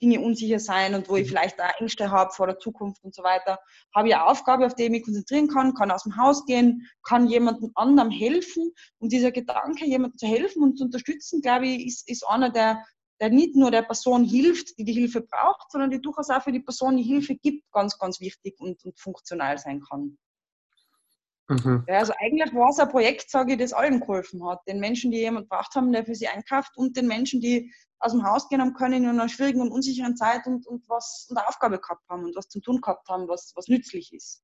Dinge 0.00 0.20
unsicher 0.20 0.58
sein 0.58 0.94
und 0.94 1.08
wo 1.08 1.16
ich 1.16 1.24
mhm. 1.24 1.28
vielleicht 1.30 1.60
auch 1.60 1.80
Ängste 1.80 2.10
habe 2.10 2.32
vor 2.32 2.46
der 2.46 2.58
Zukunft 2.58 3.02
und 3.04 3.14
so 3.14 3.22
weiter, 3.22 3.58
habe 3.94 4.08
ich 4.08 4.14
eine 4.14 4.26
Aufgabe, 4.26 4.66
auf 4.66 4.74
die 4.74 4.84
ich 4.84 4.90
mich 4.90 5.04
konzentrieren 5.04 5.48
kann, 5.48 5.74
kann 5.74 5.90
aus 5.90 6.04
dem 6.04 6.16
Haus 6.16 6.44
gehen, 6.46 6.88
kann 7.02 7.28
jemandem 7.28 7.72
anderem 7.74 8.10
helfen. 8.10 8.72
Und 8.98 9.12
dieser 9.12 9.32
Gedanke, 9.32 9.86
jemandem 9.86 10.18
zu 10.18 10.26
helfen 10.26 10.62
und 10.62 10.78
zu 10.78 10.84
unterstützen, 10.84 11.40
glaube 11.40 11.66
ich, 11.66 11.86
ist, 11.86 12.08
ist 12.08 12.26
einer, 12.26 12.50
der, 12.50 12.84
der 13.20 13.30
nicht 13.30 13.56
nur 13.56 13.70
der 13.70 13.82
Person 13.82 14.24
hilft, 14.24 14.78
die 14.78 14.84
die 14.84 14.92
Hilfe 14.92 15.22
braucht, 15.22 15.70
sondern 15.70 15.90
die 15.90 16.00
durchaus 16.00 16.30
auch 16.30 16.42
für 16.42 16.52
die 16.52 16.60
Person, 16.60 16.96
die 16.96 17.02
Hilfe 17.02 17.34
gibt, 17.36 17.70
ganz, 17.72 17.98
ganz 17.98 18.20
wichtig 18.20 18.58
und, 18.58 18.84
und 18.84 18.98
funktional 18.98 19.58
sein 19.58 19.82
kann. 19.88 20.18
Mhm. 21.48 21.84
Ja, 21.88 21.98
also 21.98 22.12
eigentlich 22.18 22.54
war 22.54 22.68
es 22.68 22.78
ein 22.78 22.90
Projekt, 22.90 23.30
sage 23.30 23.52
ich, 23.52 23.58
das 23.58 23.72
allen 23.72 24.00
geholfen 24.00 24.46
hat. 24.46 24.60
Den 24.68 24.80
Menschen, 24.80 25.10
die 25.10 25.18
jemand 25.18 25.48
braucht 25.48 25.74
haben, 25.74 25.92
der 25.92 26.04
für 26.04 26.14
sie 26.14 26.28
einkauft 26.28 26.76
und 26.76 26.96
den 26.96 27.06
Menschen, 27.06 27.40
die 27.40 27.72
aus 28.00 28.12
dem 28.12 28.22
Haus 28.24 28.48
gehen 28.48 28.60
haben 28.60 28.74
können 28.74 29.04
in 29.04 29.08
einer 29.08 29.28
schwierigen 29.28 29.60
und 29.60 29.72
unsicheren 29.72 30.16
Zeit 30.16 30.46
und, 30.46 30.66
und 30.66 30.88
was 30.88 31.26
eine 31.30 31.46
Aufgabe 31.48 31.78
gehabt 31.78 32.08
haben 32.08 32.24
und 32.24 32.36
was 32.36 32.48
zu 32.48 32.60
tun 32.60 32.80
gehabt 32.80 33.08
haben, 33.08 33.28
was, 33.28 33.52
was 33.56 33.68
nützlich 33.68 34.12
ist. 34.12 34.42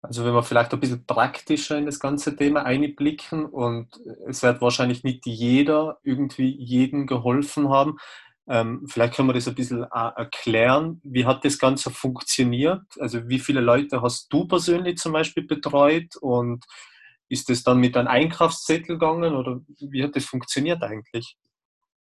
Also 0.00 0.24
wenn 0.24 0.34
wir 0.34 0.42
vielleicht 0.42 0.72
ein 0.72 0.80
bisschen 0.80 1.06
praktischer 1.06 1.78
in 1.78 1.86
das 1.86 2.00
ganze 2.00 2.34
Thema 2.34 2.64
einblicken 2.64 3.46
und 3.46 3.88
es 4.26 4.42
wird 4.42 4.60
wahrscheinlich 4.60 5.04
nicht 5.04 5.26
jeder 5.26 5.98
irgendwie 6.02 6.56
jedem 6.58 7.06
geholfen 7.06 7.68
haben. 7.68 7.98
Ähm, 8.48 8.86
vielleicht 8.88 9.14
können 9.14 9.28
wir 9.28 9.34
das 9.34 9.48
ein 9.48 9.54
bisschen 9.54 9.84
äh, 9.84 10.10
erklären. 10.16 11.00
Wie 11.04 11.26
hat 11.26 11.44
das 11.44 11.58
Ganze 11.58 11.90
funktioniert? 11.90 12.82
Also 12.98 13.28
wie 13.28 13.38
viele 13.38 13.60
Leute 13.60 14.02
hast 14.02 14.32
du 14.32 14.46
persönlich 14.46 14.98
zum 14.98 15.12
Beispiel 15.12 15.44
betreut 15.44 16.16
und 16.16 16.64
ist 17.28 17.48
das 17.48 17.62
dann 17.62 17.78
mit 17.78 17.96
einem 17.96 18.08
Einkaufszettel 18.08 18.98
gegangen 18.98 19.34
oder 19.34 19.60
wie 19.80 20.02
hat 20.02 20.16
das 20.16 20.24
funktioniert 20.24 20.82
eigentlich? 20.82 21.36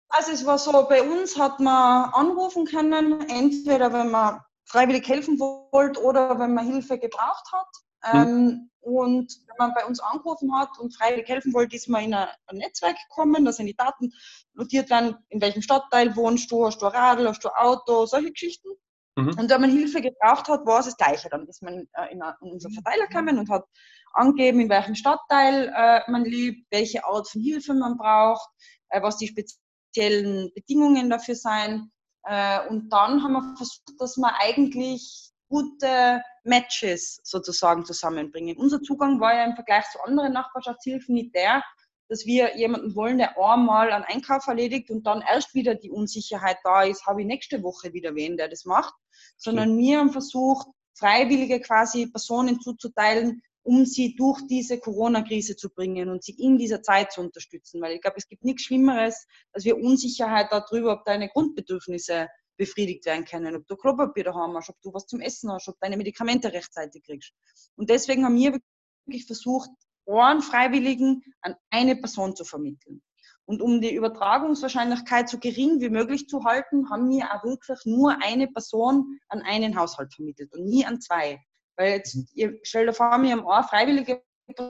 Also 0.08 0.32
es 0.32 0.46
war 0.46 0.58
so, 0.58 0.86
bei 0.88 1.02
uns 1.02 1.38
hat 1.38 1.58
man 1.58 2.10
anrufen 2.12 2.64
können, 2.64 3.28
entweder 3.28 3.92
wenn 3.92 4.10
man 4.10 4.40
freiwillig 4.64 5.08
helfen 5.08 5.38
wollte 5.38 6.00
oder 6.02 6.38
wenn 6.38 6.54
man 6.54 6.66
Hilfe 6.66 6.98
gebraucht 6.98 7.52
hat. 7.52 7.68
Mhm. 8.12 8.70
Und 8.80 9.40
wenn 9.48 9.56
man 9.58 9.74
bei 9.74 9.84
uns 9.84 9.98
angerufen 9.98 10.54
hat 10.54 10.78
und 10.78 10.94
freiwillig 10.94 11.28
helfen 11.28 11.52
wollte, 11.52 11.74
ist 11.74 11.88
man 11.88 12.04
in 12.04 12.14
ein, 12.14 12.28
Netzwerk 12.52 12.96
gekommen, 13.08 13.44
da 13.44 13.50
sind 13.50 13.66
die 13.66 13.74
Daten 13.74 14.12
notiert 14.54 14.90
werden, 14.90 15.16
in 15.28 15.40
welchem 15.40 15.60
Stadtteil 15.60 16.14
wohnst 16.14 16.50
du, 16.52 16.64
hast 16.64 16.80
du 16.80 16.86
Radl, 16.86 17.26
hast 17.26 17.44
du 17.44 17.48
Auto, 17.48 18.06
solche 18.06 18.30
Geschichten. 18.30 18.68
Mhm. 19.16 19.30
Und 19.38 19.50
wenn 19.50 19.60
man 19.60 19.70
Hilfe 19.70 20.00
gebraucht 20.00 20.48
hat, 20.48 20.66
war 20.66 20.78
es 20.78 20.86
das 20.86 20.96
Gleiche. 20.96 21.28
Dann 21.28 21.48
ist 21.48 21.62
man 21.62 21.88
äh, 21.94 22.12
in, 22.12 22.22
in 22.42 22.52
unseren 22.52 22.74
Verteiler 22.74 23.08
gekommen 23.08 23.38
und 23.38 23.50
hat 23.50 23.64
angegeben, 24.12 24.60
in 24.60 24.68
welchem 24.68 24.94
Stadtteil 24.94 25.72
äh, 25.74 26.08
man 26.08 26.24
lebt, 26.24 26.66
welche 26.70 27.04
Art 27.04 27.28
von 27.28 27.40
Hilfe 27.40 27.74
man 27.74 27.96
braucht, 27.96 28.48
äh, 28.90 29.02
was 29.02 29.16
die 29.16 29.26
speziellen 29.26 30.52
Bedingungen 30.54 31.10
dafür 31.10 31.34
sein. 31.34 31.90
Äh, 32.22 32.68
und 32.68 32.90
dann 32.90 33.22
haben 33.22 33.32
wir 33.32 33.56
versucht, 33.56 33.82
dass 33.98 34.16
wir 34.16 34.32
eigentlich 34.38 35.32
gute 35.56 36.22
Matches 36.44 37.18
sozusagen 37.22 37.86
zusammenbringen. 37.86 38.58
Unser 38.58 38.82
Zugang 38.82 39.20
war 39.20 39.34
ja 39.34 39.44
im 39.44 39.54
Vergleich 39.54 39.84
zu 39.90 39.98
anderen 40.02 40.34
Nachbarschaftshilfen 40.34 41.14
nicht 41.14 41.34
der, 41.34 41.64
dass 42.08 42.26
wir 42.26 42.58
jemanden 42.58 42.94
wollen, 42.94 43.16
der 43.16 43.38
einmal 43.38 43.90
einen 43.90 44.04
Einkauf 44.04 44.46
erledigt 44.46 44.90
und 44.90 45.06
dann 45.06 45.22
erst 45.22 45.54
wieder 45.54 45.74
die 45.74 45.90
Unsicherheit 45.90 46.58
da 46.62 46.82
ist, 46.82 47.06
habe 47.06 47.22
ich 47.22 47.26
nächste 47.26 47.62
Woche 47.62 47.94
wieder 47.94 48.14
wen, 48.14 48.36
der 48.36 48.48
das 48.48 48.66
macht, 48.66 48.92
sondern 49.38 49.78
wir 49.78 49.98
haben 49.98 50.12
versucht, 50.12 50.66
freiwillige 50.92 51.60
quasi 51.60 52.06
Personen 52.06 52.60
zuzuteilen, 52.60 53.40
um 53.62 53.86
sie 53.86 54.14
durch 54.14 54.42
diese 54.48 54.78
Corona-Krise 54.78 55.56
zu 55.56 55.70
bringen 55.70 56.10
und 56.10 56.22
sie 56.22 56.36
in 56.38 56.58
dieser 56.58 56.82
Zeit 56.82 57.12
zu 57.12 57.22
unterstützen. 57.22 57.80
Weil 57.80 57.94
ich 57.94 58.02
glaube, 58.02 58.18
es 58.18 58.28
gibt 58.28 58.44
nichts 58.44 58.64
Schlimmeres, 58.64 59.26
als 59.52 59.64
wir 59.64 59.78
Unsicherheit 59.78 60.52
darüber, 60.52 60.92
ob 60.92 61.06
deine 61.06 61.30
Grundbedürfnisse 61.30 62.28
befriedigt 62.56 63.06
werden 63.06 63.24
können, 63.24 63.56
ob 63.56 63.66
du 63.66 63.76
Klopapier 63.76 64.24
daheim 64.24 64.54
hast, 64.56 64.70
ob 64.70 64.80
du 64.82 64.92
was 64.92 65.06
zum 65.06 65.20
Essen 65.20 65.50
hast, 65.52 65.68
ob 65.68 65.78
deine 65.80 65.96
Medikamente 65.96 66.52
rechtzeitig 66.52 67.04
kriegst. 67.04 67.32
Und 67.76 67.90
deswegen 67.90 68.24
haben 68.24 68.36
wir 68.36 68.58
wirklich 69.04 69.26
versucht, 69.26 69.70
einen 70.06 70.42
Freiwilligen 70.42 71.22
an 71.42 71.56
eine 71.70 71.96
Person 71.96 72.36
zu 72.36 72.44
vermitteln. 72.44 73.02
Und 73.44 73.62
um 73.62 73.80
die 73.80 73.94
Übertragungswahrscheinlichkeit 73.94 75.28
so 75.28 75.38
gering 75.38 75.80
wie 75.80 75.88
möglich 75.88 76.28
zu 76.28 76.44
halten, 76.44 76.90
haben 76.90 77.08
wir 77.08 77.32
auch 77.32 77.44
wirklich 77.44 77.78
nur 77.84 78.20
eine 78.22 78.48
Person 78.48 79.20
an 79.28 79.42
einen 79.42 79.78
Haushalt 79.78 80.12
vermittelt 80.14 80.52
und 80.52 80.64
nie 80.66 80.84
an 80.84 81.00
zwei. 81.00 81.40
Weil 81.76 81.92
jetzt, 81.92 82.16
mhm. 82.16 82.26
ihr 82.34 82.58
stellt 82.62 82.88
euch 82.88 82.96
vor, 82.96 83.22
wir 83.22 83.30
haben 83.30 83.46
auch 83.46 83.68
freiwillige 83.68 84.22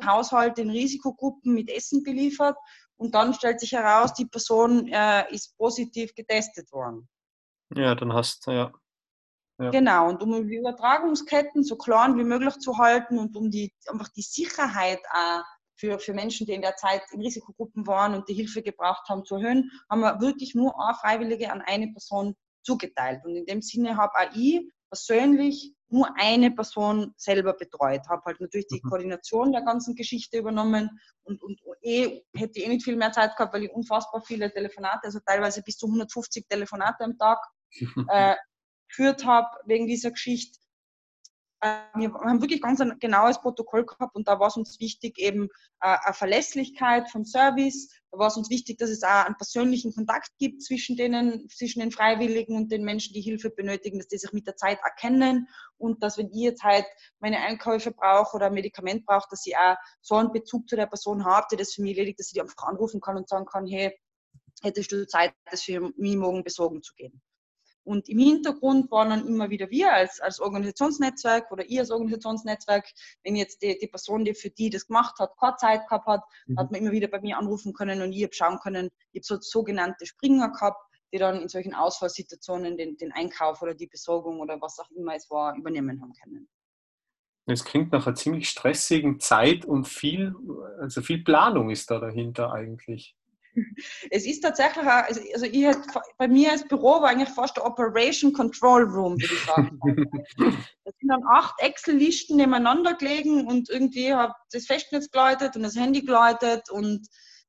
Haushalte 0.05 0.63
in 0.63 0.71
Risikogruppen 0.71 1.55
mit 1.55 1.71
Essen 1.71 2.03
beliefert 2.03 2.57
und 2.97 3.15
dann 3.15 3.35
stellt 3.35 3.61
sich 3.61 3.73
heraus, 3.73 4.13
die 4.15 4.27
Person 4.27 4.89
äh, 4.89 5.33
ist 5.33 5.57
positiv 5.57 6.15
getestet 6.15 6.71
worden. 6.73 7.09
Ja, 7.75 7.95
dann 7.95 8.13
hast 8.13 8.47
du, 8.47 8.53
ja. 8.53 8.73
ja. 9.59 9.71
Genau, 9.71 10.09
und 10.09 10.23
um 10.23 10.47
die 10.47 10.57
Übertragungsketten 10.57 11.65
so 11.65 11.77
klein 11.77 12.17
wie 12.17 12.25
möglich 12.25 12.55
zu 12.59 12.79
halten 12.79 13.19
und 13.19 13.37
um 13.37 13.51
die, 13.51 13.73
einfach 13.89 14.09
die 14.09 14.23
Sicherheit 14.23 15.01
auch 15.13 15.43
für, 15.79 15.99
für 15.99 16.15
Menschen, 16.15 16.47
die 16.47 16.55
in 16.55 16.63
der 16.63 16.77
Zeit 16.77 17.03
in 17.13 17.21
Risikogruppen 17.21 17.87
waren 17.87 18.15
und 18.15 18.29
die 18.29 18.35
Hilfe 18.35 18.63
gebraucht 18.63 19.09
haben, 19.09 19.25
zu 19.25 19.37
erhöhen, 19.37 19.71
haben 19.91 20.01
wir 20.01 20.21
wirklich 20.21 20.55
nur 20.55 20.75
eine 20.81 20.95
Freiwillige 20.95 21.53
an 21.53 21.63
eine 21.63 21.89
Person 21.89 22.35
zugeteilt. 22.63 23.25
Und 23.25 23.37
in 23.37 23.47
dem 23.47 23.63
Sinne 23.63 23.97
habe 23.97 24.13
auch 24.15 24.35
ich 24.35 24.71
persönlich 24.91 25.75
nur 25.89 26.09
eine 26.17 26.51
Person 26.51 27.15
selber 27.17 27.53
betreut, 27.53 28.09
habe 28.09 28.23
halt 28.25 28.41
natürlich 28.41 28.67
die 28.67 28.81
mhm. 28.83 28.89
Koordination 28.89 29.53
der 29.53 29.63
ganzen 29.63 29.95
Geschichte 29.95 30.39
übernommen 30.39 30.99
und, 31.23 31.43
und 31.43 31.61
eh, 31.81 32.23
hätte 32.35 32.61
eh 32.61 32.69
nicht 32.69 32.85
viel 32.85 32.97
mehr 32.97 33.13
Zeit 33.13 33.37
gehabt, 33.37 33.55
weil 33.55 33.65
ich 33.65 33.71
unfassbar 33.71 34.21
viele 34.23 34.53
Telefonate, 34.53 35.05
also 35.05 35.21
teilweise 35.25 35.63
bis 35.63 35.77
zu 35.77 35.87
150 35.87 36.49
Telefonate 36.49 37.05
am 37.05 37.17
Tag 37.19 37.39
äh, 38.09 38.37
geführt 38.89 39.25
habe 39.25 39.49
wegen 39.67 39.87
dieser 39.87 40.11
Geschichte. 40.11 40.59
äh, 41.61 41.81
wir 41.95 42.13
haben 42.15 42.41
wirklich 42.41 42.63
ganz 42.63 42.81
ein 42.81 42.99
genaues 42.99 43.41
Protokoll 43.41 43.85
gehabt 43.85 44.15
und 44.15 44.29
da 44.29 44.39
war 44.39 44.49
es 44.49 44.57
uns 44.57 44.81
wichtig, 44.81 45.19
eben 45.19 45.49
äh, 45.81 45.97
eine 46.05 46.15
Verlässlichkeit 46.15 47.11
vom 47.11 47.25
Service. 47.25 47.89
Da 48.11 48.19
war 48.19 48.29
es 48.29 48.37
uns 48.37 48.51
wichtig, 48.51 48.79
dass 48.79 48.91
es 48.91 49.03
auch 49.03 49.27
einen 49.27 49.37
persönlichen 49.37 49.95
Kontakt 49.95 50.31
gibt 50.39 50.63
zwischen, 50.63 50.97
denen, 50.97 51.49
zwischen 51.49 51.81
den 51.81 51.91
Freiwilligen 51.91 52.57
und 52.57 52.71
den 52.71 52.85
Menschen, 52.85 53.13
die 53.15 53.21
Hilfe 53.21 53.51
benötigen, 53.51 53.99
dass 53.99 54.09
die 54.09 54.19
sich 54.19 54.33
mit 54.33 54.47
der 54.47 54.57
Zeit 54.57 54.79
erkennen 54.83 55.49
und 55.79 56.03
dass, 56.03 56.19
wenn 56.19 56.31
ich 56.31 56.41
jetzt 56.41 56.63
halt 56.63 56.87
meine 57.19 57.41
Einkäufe 57.41 57.91
brauche 57.91 58.37
oder 58.37 58.47
ein 58.47 58.55
Medikament 58.55 59.05
brauche, 59.05 59.29
dass 59.31 59.47
ich 59.47 59.57
auch 59.57 59.77
so 60.01 60.17
einen 60.17 60.33
Bezug 60.33 60.69
zu 60.69 60.77
der 60.77 60.87
Person 60.87 61.25
habe, 61.25 61.47
die 61.51 61.57
das 61.57 61.75
für 61.75 61.83
mich 61.83 61.97
erledigt, 61.97 62.21
dass 62.21 62.29
ich 62.29 62.35
die 62.35 62.41
einfach 62.41 62.67
anrufen 62.67 63.01
kann 63.01 63.17
und 63.17 63.29
sagen 63.29 63.47
kann, 63.47 63.67
hey, 63.67 63.95
hättest 64.63 64.93
du 64.93 65.07
Zeit, 65.07 65.33
das 65.51 65.63
für 65.63 65.93
mich 65.97 66.17
morgen 66.17 66.45
besorgen 66.45 66.83
zu 66.83 66.95
gehen. 66.95 67.21
Und 67.87 68.09
im 68.09 68.19
Hintergrund 68.19 68.91
waren 68.91 69.11
dann 69.11 69.27
immer 69.29 69.49
wieder 69.49 69.71
wir 69.71 69.93
als, 69.93 70.21
als 70.21 70.41
Organisationsnetzwerk 70.41 71.53
oder 71.53 71.65
ihr 71.67 71.81
als 71.81 71.93
Organisationsnetzwerk, 71.93 72.85
wenn 73.23 73.37
jetzt 73.37 73.63
die, 73.63 73.79
die 73.79 73.87
Person, 73.87 74.25
die 74.25 74.35
für 74.35 74.51
die 74.51 74.71
das 74.71 74.89
gemacht 74.89 75.19
hat, 75.21 75.39
keine 75.39 75.57
Zeit 75.57 75.87
gehabt 75.87 76.07
hat, 76.07 76.25
mhm. 76.47 76.59
hat 76.59 76.73
man 76.73 76.81
immer 76.81 76.91
wieder 76.91 77.07
bei 77.07 77.21
mir 77.21 77.39
anrufen 77.39 77.73
können 77.73 78.03
und 78.03 78.13
ich 78.13 78.25
habe 78.25 78.35
schauen 78.35 78.59
können, 78.59 78.91
ich 79.13 79.21
habe 79.21 79.25
so 79.25 79.39
sogenannte 79.41 80.05
Springer 80.05 80.51
gehabt, 80.51 80.81
die 81.13 81.19
dann 81.19 81.41
in 81.41 81.49
solchen 81.49 81.75
Ausfallsituationen 81.75 82.77
den, 82.77 82.97
den 82.97 83.13
Einkauf 83.13 83.63
oder 83.63 83.75
die 83.75 83.87
Besorgung 83.87 84.41
oder 84.41 84.61
was 84.61 84.79
auch 84.81 84.91
immer 84.91 85.15
es 85.15 85.31
war, 85.31 85.57
übernehmen 85.57 86.03
haben 86.03 86.13
können. 86.21 86.49
Es 87.49 87.65
klingt 87.65 87.93
nach 87.93 88.07
einer 88.07 88.17
ziemlich 88.17 88.49
stressigen 88.49 89.21
Zeit 89.21 89.65
und 89.65 89.87
viel, 89.87 90.35
also 90.81 91.01
viel 91.01 91.23
Planung 91.23 91.71
ist 91.71 91.89
da 91.89 92.01
dahinter 92.01 92.53
eigentlich. 92.53 93.16
Es 94.11 94.27
ist 94.27 94.41
tatsächlich, 94.41 94.85
auch, 94.85 95.05
also, 95.05 95.21
ich 95.21 95.65
hätte, 95.65 95.83
bei 96.19 96.29
mir 96.29 96.53
als 96.53 96.67
Büro 96.67 97.01
war 97.01 97.09
eigentlich 97.09 97.29
fast 97.29 97.57
der 97.57 97.67
Operation 97.67 98.33
Control 98.33 98.85
Room, 98.85 99.15
würde 99.21 99.35
ich 99.35 99.45
sagen. 99.45 99.81
da 100.85 100.93
sind 100.99 101.09
dann 101.09 101.23
acht 101.31 101.55
Excel-Listen 101.61 102.37
nebeneinander 102.37 102.95
gelegen 102.95 103.47
und 103.47 103.69
irgendwie 103.71 104.15
hat 104.15 104.35
das 104.53 104.67
Festnetz 104.67 105.11
geläutet 105.11 105.57
und 105.57 105.63
das 105.63 105.77
Handy 105.77 106.03
geläutet 106.03 106.71
und 106.71 107.07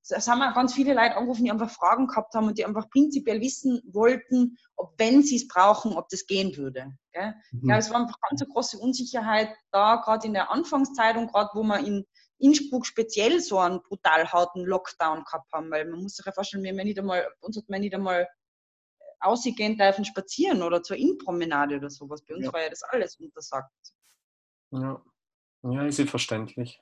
es 0.09 0.27
haben 0.27 0.41
auch 0.41 0.53
ganz 0.53 0.73
viele 0.73 0.93
Leute 0.93 1.15
angerufen, 1.15 1.43
die 1.43 1.51
einfach 1.51 1.69
Fragen 1.69 2.07
gehabt 2.07 2.33
haben 2.33 2.47
und 2.47 2.57
die 2.57 2.65
einfach 2.65 2.89
prinzipiell 2.89 3.41
wissen 3.41 3.81
wollten, 3.91 4.57
ob 4.75 4.93
wenn 4.97 5.23
sie 5.23 5.35
es 5.35 5.47
brauchen, 5.47 5.93
ob 5.93 6.07
das 6.09 6.25
gehen 6.25 6.55
würde. 6.55 6.93
Gell? 7.11 7.33
Mhm. 7.51 7.69
Ja, 7.69 7.77
es 7.77 7.89
war 7.89 8.01
einfach 8.01 8.19
ganz 8.29 8.41
eine 8.41 8.51
große 8.51 8.77
Unsicherheit 8.77 9.49
da, 9.71 9.97
gerade 9.97 10.27
in 10.27 10.33
der 10.33 10.51
Anfangszeit 10.51 11.17
und 11.17 11.31
gerade 11.31 11.49
wo 11.53 11.63
man 11.63 11.85
in 11.85 12.05
Innsbruck 12.39 12.85
speziell 12.85 13.39
so 13.39 13.59
einen 13.59 13.81
brutal 13.81 14.31
harten 14.31 14.65
Lockdown 14.65 15.23
gehabt 15.23 15.51
haben, 15.51 15.71
weil 15.71 15.85
man 15.85 16.01
muss 16.01 16.15
sich 16.15 16.25
ja 16.25 16.31
vorstellen, 16.31 16.63
wir 16.63 16.71
haben 16.71 16.77
nicht 16.77 16.99
einmal, 16.99 17.27
uns 17.39 17.57
hat 17.57 17.69
man 17.69 17.81
nicht 17.81 17.95
einmal 17.95 18.27
ausgehen 19.19 19.77
dürfen 19.77 20.05
spazieren 20.05 20.61
oder 20.61 20.83
zur 20.83 20.97
Innenpromenade 20.97 21.77
oder 21.77 21.89
sowas. 21.89 22.23
Bei 22.23 22.35
uns 22.35 22.45
ja. 22.45 22.53
war 22.53 22.61
ja 22.61 22.69
das 22.69 22.83
alles 22.83 23.15
untersagt. 23.15 23.71
Ja, 24.71 25.01
ja 25.63 25.85
ist 25.85 25.99
ja 25.99 26.05
verständlich. 26.05 26.79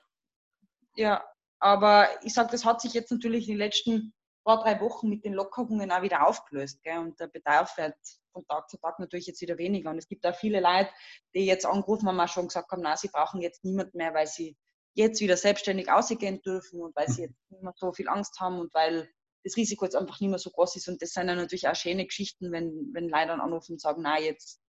Ja, 0.96 1.24
aber 1.58 2.08
ich 2.22 2.34
sage, 2.34 2.50
das 2.50 2.64
hat 2.64 2.80
sich 2.80 2.92
jetzt 2.92 3.10
natürlich 3.10 3.48
in 3.48 3.54
den 3.54 3.58
letzten 3.58 4.14
paar, 4.44 4.62
drei 4.62 4.80
Wochen 4.80 5.08
mit 5.08 5.24
den 5.24 5.34
Lockerungen 5.34 5.90
auch 5.90 6.02
wieder 6.02 6.26
aufgelöst. 6.26 6.82
Gell? 6.82 6.98
Und 6.98 7.18
der 7.18 7.26
Bedarf 7.26 7.76
wird 7.76 7.96
von 8.32 8.46
Tag 8.46 8.70
zu 8.70 8.78
Tag 8.78 8.98
natürlich 8.98 9.26
jetzt 9.26 9.40
wieder 9.40 9.58
weniger. 9.58 9.90
Und 9.90 9.98
es 9.98 10.08
gibt 10.08 10.24
auch 10.26 10.34
viele 10.34 10.60
Leute, 10.60 10.90
die 11.34 11.46
jetzt 11.46 11.66
angerufen 11.66 12.08
haben, 12.08 12.20
auch 12.20 12.28
schon 12.28 12.48
gesagt 12.48 12.70
haben, 12.70 12.82
na, 12.82 12.96
sie 12.96 13.08
brauchen 13.08 13.40
jetzt 13.40 13.64
niemanden 13.64 13.96
mehr, 13.96 14.14
weil 14.14 14.26
sie 14.26 14.56
jetzt 14.96 15.20
wieder 15.20 15.36
selbstständig 15.36 15.90
ausgehen 15.90 16.40
dürfen 16.42 16.80
und 16.80 16.96
weil 16.96 17.08
sie 17.08 17.22
mhm. 17.22 17.28
jetzt 17.28 17.50
nicht 17.50 17.62
mehr 17.62 17.74
so 17.76 17.92
viel 17.92 18.08
Angst 18.08 18.40
haben 18.40 18.58
und 18.58 18.72
weil 18.74 19.08
das 19.44 19.56
Risiko 19.56 19.84
jetzt 19.84 19.94
einfach 19.94 20.20
nicht 20.20 20.30
mehr 20.30 20.38
so 20.38 20.50
groß 20.50 20.76
ist. 20.76 20.88
Und 20.88 21.00
das 21.00 21.10
sind 21.10 21.28
dann 21.28 21.36
natürlich 21.36 21.68
auch 21.68 21.76
schöne 21.76 22.06
Geschichten, 22.06 22.50
wenn, 22.50 22.90
wenn 22.92 23.08
Leute 23.08 23.28
dann 23.28 23.40
anrufen 23.40 23.72
und 23.72 23.80
sagen, 23.80 24.02
na, 24.02 24.18
jetzt, 24.18 24.60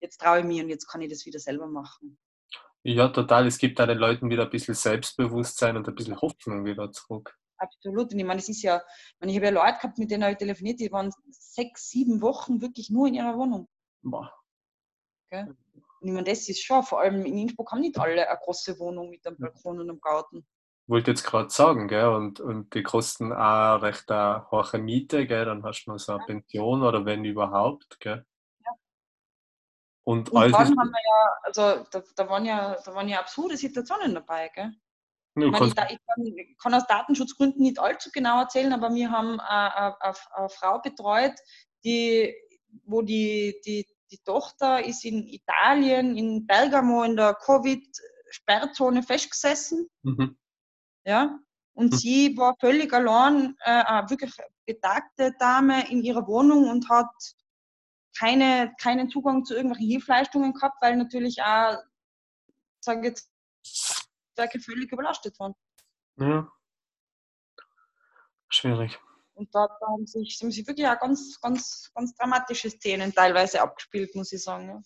jetzt 0.00 0.20
traue 0.20 0.40
ich 0.40 0.44
mir 0.44 0.62
und 0.62 0.68
jetzt 0.68 0.86
kann 0.86 1.00
ich 1.00 1.10
das 1.10 1.26
wieder 1.26 1.40
selber 1.40 1.66
machen. 1.66 2.18
Ja, 2.84 3.08
total. 3.08 3.46
Es 3.46 3.58
gibt 3.58 3.78
da 3.78 3.86
den 3.86 3.98
Leuten 3.98 4.30
wieder 4.30 4.44
ein 4.44 4.50
bisschen 4.50 4.74
Selbstbewusstsein 4.74 5.76
und 5.76 5.88
ein 5.88 5.94
bisschen 5.94 6.20
Hoffnung 6.20 6.64
wieder 6.66 6.92
zurück. 6.92 7.34
Absolut. 7.56 8.12
Und 8.12 8.18
ich 8.18 8.24
meine, 8.24 8.40
es 8.40 8.48
ist 8.48 8.62
ja, 8.62 8.82
ich 9.20 9.34
habe 9.34 9.46
ja 9.46 9.50
Leute 9.50 9.78
gehabt, 9.78 9.98
mit 9.98 10.10
denen 10.10 10.30
ich 10.30 10.36
telefoniert, 10.36 10.80
die 10.80 10.92
waren 10.92 11.10
sechs, 11.30 11.88
sieben 11.88 12.20
Wochen 12.20 12.60
wirklich 12.60 12.90
nur 12.90 13.08
in 13.08 13.14
ihrer 13.14 13.36
Wohnung. 13.38 13.68
Boah. 14.02 14.30
Okay? 15.26 15.46
Ich 16.04 16.12
meine, 16.12 16.24
das 16.24 16.48
ist 16.50 16.62
schon, 16.62 16.82
vor 16.82 17.00
allem 17.00 17.24
in 17.24 17.38
Innsbruck 17.38 17.72
haben 17.72 17.80
nicht 17.80 17.98
alle 17.98 18.28
eine 18.28 18.38
große 18.38 18.78
Wohnung 18.78 19.08
mit 19.08 19.26
einem 19.26 19.38
Balkon 19.38 19.80
und 19.80 19.88
einem 19.88 20.00
Garten. 20.00 20.46
Ich 20.86 20.90
wollte 20.90 21.12
jetzt 21.12 21.24
gerade 21.24 21.48
sagen, 21.48 21.88
gell, 21.88 22.08
und, 22.08 22.40
und 22.40 22.74
die 22.74 22.82
kosten 22.82 23.32
auch 23.32 23.80
recht 23.80 24.10
eine 24.10 24.46
hohe 24.50 24.78
Miete, 24.78 25.26
gell, 25.26 25.46
dann 25.46 25.64
hast 25.64 25.84
du 25.84 25.92
noch 25.92 25.98
so 25.98 26.12
eine 26.12 26.24
Pension 26.26 26.82
oder 26.82 27.06
wenn 27.06 27.24
überhaupt, 27.24 27.98
gell. 28.00 28.26
Ja. 28.58 28.72
Und, 30.04 30.28
und 30.28 30.52
dann 30.52 30.54
haben 30.54 30.76
wir 30.76 31.00
ja, 31.06 31.36
also 31.42 31.86
da, 31.90 32.02
da, 32.16 32.28
waren 32.28 32.44
ja, 32.44 32.76
da 32.84 32.94
waren 32.94 33.08
ja 33.08 33.20
absurde 33.20 33.56
Situationen 33.56 34.14
dabei, 34.14 34.50
gell. 34.54 34.74
Ja, 35.36 35.46
ich, 35.46 35.52
meine, 35.52 35.64
ich, 35.64 35.72
ich, 35.72 36.06
kann, 36.06 36.26
ich, 36.26 36.58
kann, 36.58 36.74
aus 36.74 36.86
Datenschutzgründen 36.86 37.62
nicht 37.62 37.78
allzu 37.78 38.10
genau 38.12 38.40
erzählen, 38.40 38.74
aber 38.74 38.94
wir 38.94 39.10
haben 39.10 39.40
eine, 39.40 39.98
eine, 40.02 40.14
eine 40.34 40.48
Frau 40.50 40.80
betreut, 40.80 41.34
die, 41.82 42.36
wo 42.84 43.00
die, 43.00 43.58
die 43.64 43.86
die 44.10 44.18
Tochter 44.18 44.84
ist 44.84 45.04
in 45.04 45.26
Italien, 45.26 46.16
in 46.16 46.46
Bergamo 46.46 47.02
in 47.02 47.16
der 47.16 47.34
Covid-Sperrzone 47.34 49.02
festgesessen. 49.02 49.88
Mhm. 50.02 50.36
Ja, 51.04 51.38
und 51.74 51.92
mhm. 51.92 51.96
sie 51.96 52.36
war 52.36 52.54
völlig 52.60 52.92
allein, 52.92 53.56
äh, 53.60 54.08
wirklich 54.08 54.32
betagte 54.66 55.34
Dame 55.38 55.90
in 55.90 56.02
ihrer 56.02 56.26
Wohnung 56.26 56.68
und 56.70 56.88
hat 56.88 57.10
keine, 58.16 58.72
keinen 58.80 59.10
Zugang 59.10 59.44
zu 59.44 59.54
irgendwelchen 59.54 59.88
Hilfsleistungen 59.88 60.54
gehabt, 60.54 60.76
weil 60.80 60.96
natürlich 60.96 61.42
auch, 61.42 61.76
sage 62.80 63.08
jetzt, 63.08 63.30
Werke 64.36 64.60
völlig 64.60 64.90
überlastet 64.92 65.38
waren. 65.38 65.54
Ja. 66.16 66.48
Schwierig. 68.48 68.98
Und 69.34 69.54
dort 69.54 69.72
haben 69.80 70.06
sich, 70.06 70.38
haben 70.42 70.50
sich 70.50 70.66
wirklich 70.66 70.86
auch 70.86 70.98
ganz, 70.98 71.40
ganz, 71.40 71.90
ganz 71.94 72.14
dramatische 72.14 72.70
Szenen 72.70 73.12
teilweise 73.12 73.60
abgespielt, 73.60 74.14
muss 74.14 74.32
ich 74.32 74.42
sagen. 74.42 74.84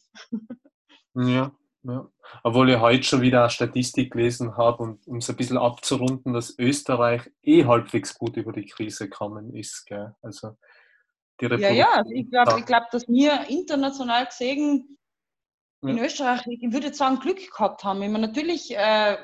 Ja, 1.14 1.52
ja. 1.82 2.08
Obwohl 2.42 2.70
ich 2.70 2.78
heute 2.78 3.02
schon 3.02 3.22
wieder 3.22 3.40
eine 3.40 3.50
Statistik 3.50 4.12
gelesen 4.12 4.56
habe, 4.56 4.82
und, 4.82 5.06
um 5.06 5.16
es 5.16 5.28
ein 5.28 5.36
bisschen 5.36 5.58
abzurunden, 5.58 6.32
dass 6.32 6.58
Österreich 6.58 7.30
eh 7.42 7.64
halbwegs 7.64 8.16
gut 8.16 8.36
über 8.36 8.52
die 8.52 8.66
Krise 8.66 9.08
gekommen 9.08 9.54
ist. 9.54 9.86
Gell? 9.86 10.14
Also 10.22 10.56
die 11.40 11.46
ja, 11.46 11.70
ja, 11.70 11.92
also 11.92 12.10
ich 12.10 12.28
glaube, 12.30 12.58
ich 12.58 12.66
glaub, 12.66 12.90
dass 12.90 13.06
wir 13.06 13.48
international 13.48 14.26
gesehen 14.26 14.98
in 15.82 15.96
ja. 15.96 16.04
Österreich, 16.04 16.42
ich 16.46 16.72
würde 16.72 16.92
sagen, 16.92 17.20
Glück 17.20 17.38
gehabt 17.38 17.84
haben. 17.84 18.02
Ich 18.02 18.10
meine, 18.10 18.26
natürlich 18.26 18.76
äh, 18.76 19.16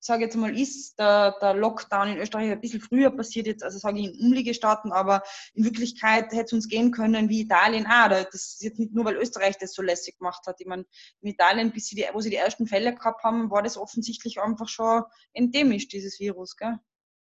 sage 0.00 0.24
jetzt 0.24 0.36
mal, 0.36 0.56
ist 0.56 0.98
der, 0.98 1.36
der, 1.40 1.54
Lockdown 1.54 2.08
in 2.08 2.18
Österreich 2.18 2.50
ein 2.50 2.60
bisschen 2.60 2.80
früher 2.80 3.10
passiert 3.10 3.46
jetzt, 3.46 3.62
also 3.62 3.78
sage 3.78 3.98
ich 3.98 4.06
in 4.06 4.26
Umliegestaaten, 4.26 4.92
aber 4.92 5.22
in 5.54 5.64
Wirklichkeit 5.64 6.32
hätte 6.32 6.44
es 6.44 6.52
uns 6.52 6.68
gehen 6.68 6.90
können 6.92 7.28
wie 7.28 7.42
Italien 7.42 7.86
auch. 7.86 8.08
Das 8.08 8.34
ist 8.34 8.62
jetzt 8.62 8.78
nicht 8.78 8.92
nur, 8.92 9.04
weil 9.04 9.16
Österreich 9.16 9.58
das 9.58 9.74
so 9.74 9.82
lässig 9.82 10.18
gemacht 10.18 10.46
hat. 10.46 10.60
Ich 10.60 10.66
meine, 10.66 10.84
in 11.20 11.30
Italien, 11.30 11.72
bis 11.72 11.86
sie 11.86 11.96
die, 11.96 12.06
wo 12.12 12.20
sie 12.20 12.30
die 12.30 12.36
ersten 12.36 12.66
Fälle 12.66 12.94
gehabt 12.94 13.24
haben, 13.24 13.50
war 13.50 13.62
das 13.62 13.76
offensichtlich 13.76 14.40
einfach 14.40 14.68
schon 14.68 15.02
endemisch, 15.32 15.88
dieses 15.88 16.18
Virus, 16.20 16.56
gell? 16.56 16.78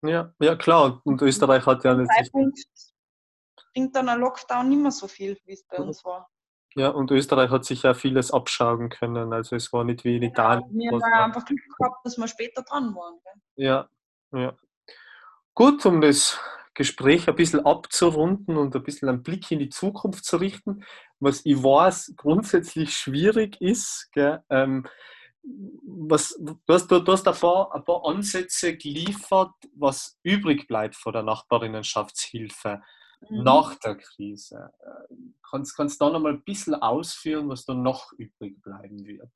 Ja, 0.03 0.33
ja 0.41 0.55
klar. 0.55 1.01
Und 1.05 1.21
Österreich 1.21 1.65
hat 1.65 1.83
ja... 1.83 1.95
Zeitpunkt 2.05 2.59
bringt 3.73 3.95
dann 3.95 4.09
ein 4.09 4.19
Lockdown 4.19 4.69
nicht 4.69 4.81
mehr 4.81 4.91
so 4.91 5.07
viel, 5.07 5.37
wie 5.45 5.53
es 5.53 5.63
bei 5.63 5.77
uns 5.77 6.05
war. 6.05 6.29
Ja, 6.75 6.89
und 6.89 7.11
Österreich 7.11 7.51
hat 7.51 7.65
sich 7.65 7.83
ja 7.83 7.93
vieles 7.93 8.31
abschauen 8.31 8.89
können. 8.89 9.31
Also 9.31 9.55
es 9.55 9.71
war 9.73 9.83
nicht 9.83 10.03
wie 10.03 10.17
in 10.17 10.23
Italien. 10.23 10.63
Ja, 10.79 10.91
wir 10.91 10.99
haben 10.99 11.31
einfach 11.31 11.45
Glück 11.45 11.59
gehabt, 11.77 12.05
dass 12.05 12.17
wir 12.17 12.27
später 12.27 12.63
dran 12.63 12.95
waren. 12.95 13.19
Gell? 13.23 13.65
Ja, 13.65 13.89
ja. 14.31 14.55
Gut, 15.53 15.85
um 15.85 16.01
das 16.01 16.39
Gespräch 16.73 17.29
ein 17.29 17.35
bisschen 17.35 17.65
abzurunden 17.65 18.57
und 18.57 18.75
ein 18.75 18.83
bisschen 18.83 19.07
einen 19.07 19.21
Blick 19.21 19.51
in 19.51 19.59
die 19.59 19.69
Zukunft 19.69 20.25
zu 20.25 20.37
richten, 20.37 20.83
was 21.19 21.41
ich 21.45 21.61
weiß 21.61 22.13
grundsätzlich 22.17 22.95
schwierig 22.95 23.61
ist. 23.61 24.09
Ähm, 24.49 24.87
was, 25.43 26.35
du, 26.39 26.57
hast, 26.67 26.89
du 26.89 27.05
hast 27.05 27.27
ein, 27.27 27.35
paar, 27.35 27.75
ein 27.75 27.83
paar 27.83 28.05
Ansätze 28.05 28.75
geliefert, 28.75 29.53
was 29.75 30.17
übrig 30.23 30.67
bleibt 30.67 30.95
von 30.95 31.13
der 31.13 31.23
Nachbarinnenschaftshilfe 31.23 32.81
mhm. 33.29 33.43
nach 33.43 33.75
der 33.75 33.95
Krise. 33.95 34.71
Äh, 34.79 35.15
kannst 35.49 35.77
du 35.79 36.05
da 36.05 36.09
noch 36.09 36.19
mal 36.19 36.33
ein 36.33 36.43
bisschen 36.43 36.75
ausführen, 36.75 37.49
was 37.49 37.65
da 37.65 37.73
noch 37.73 38.11
übrig 38.13 38.61
bleiben 38.61 39.05
wird? 39.05 39.29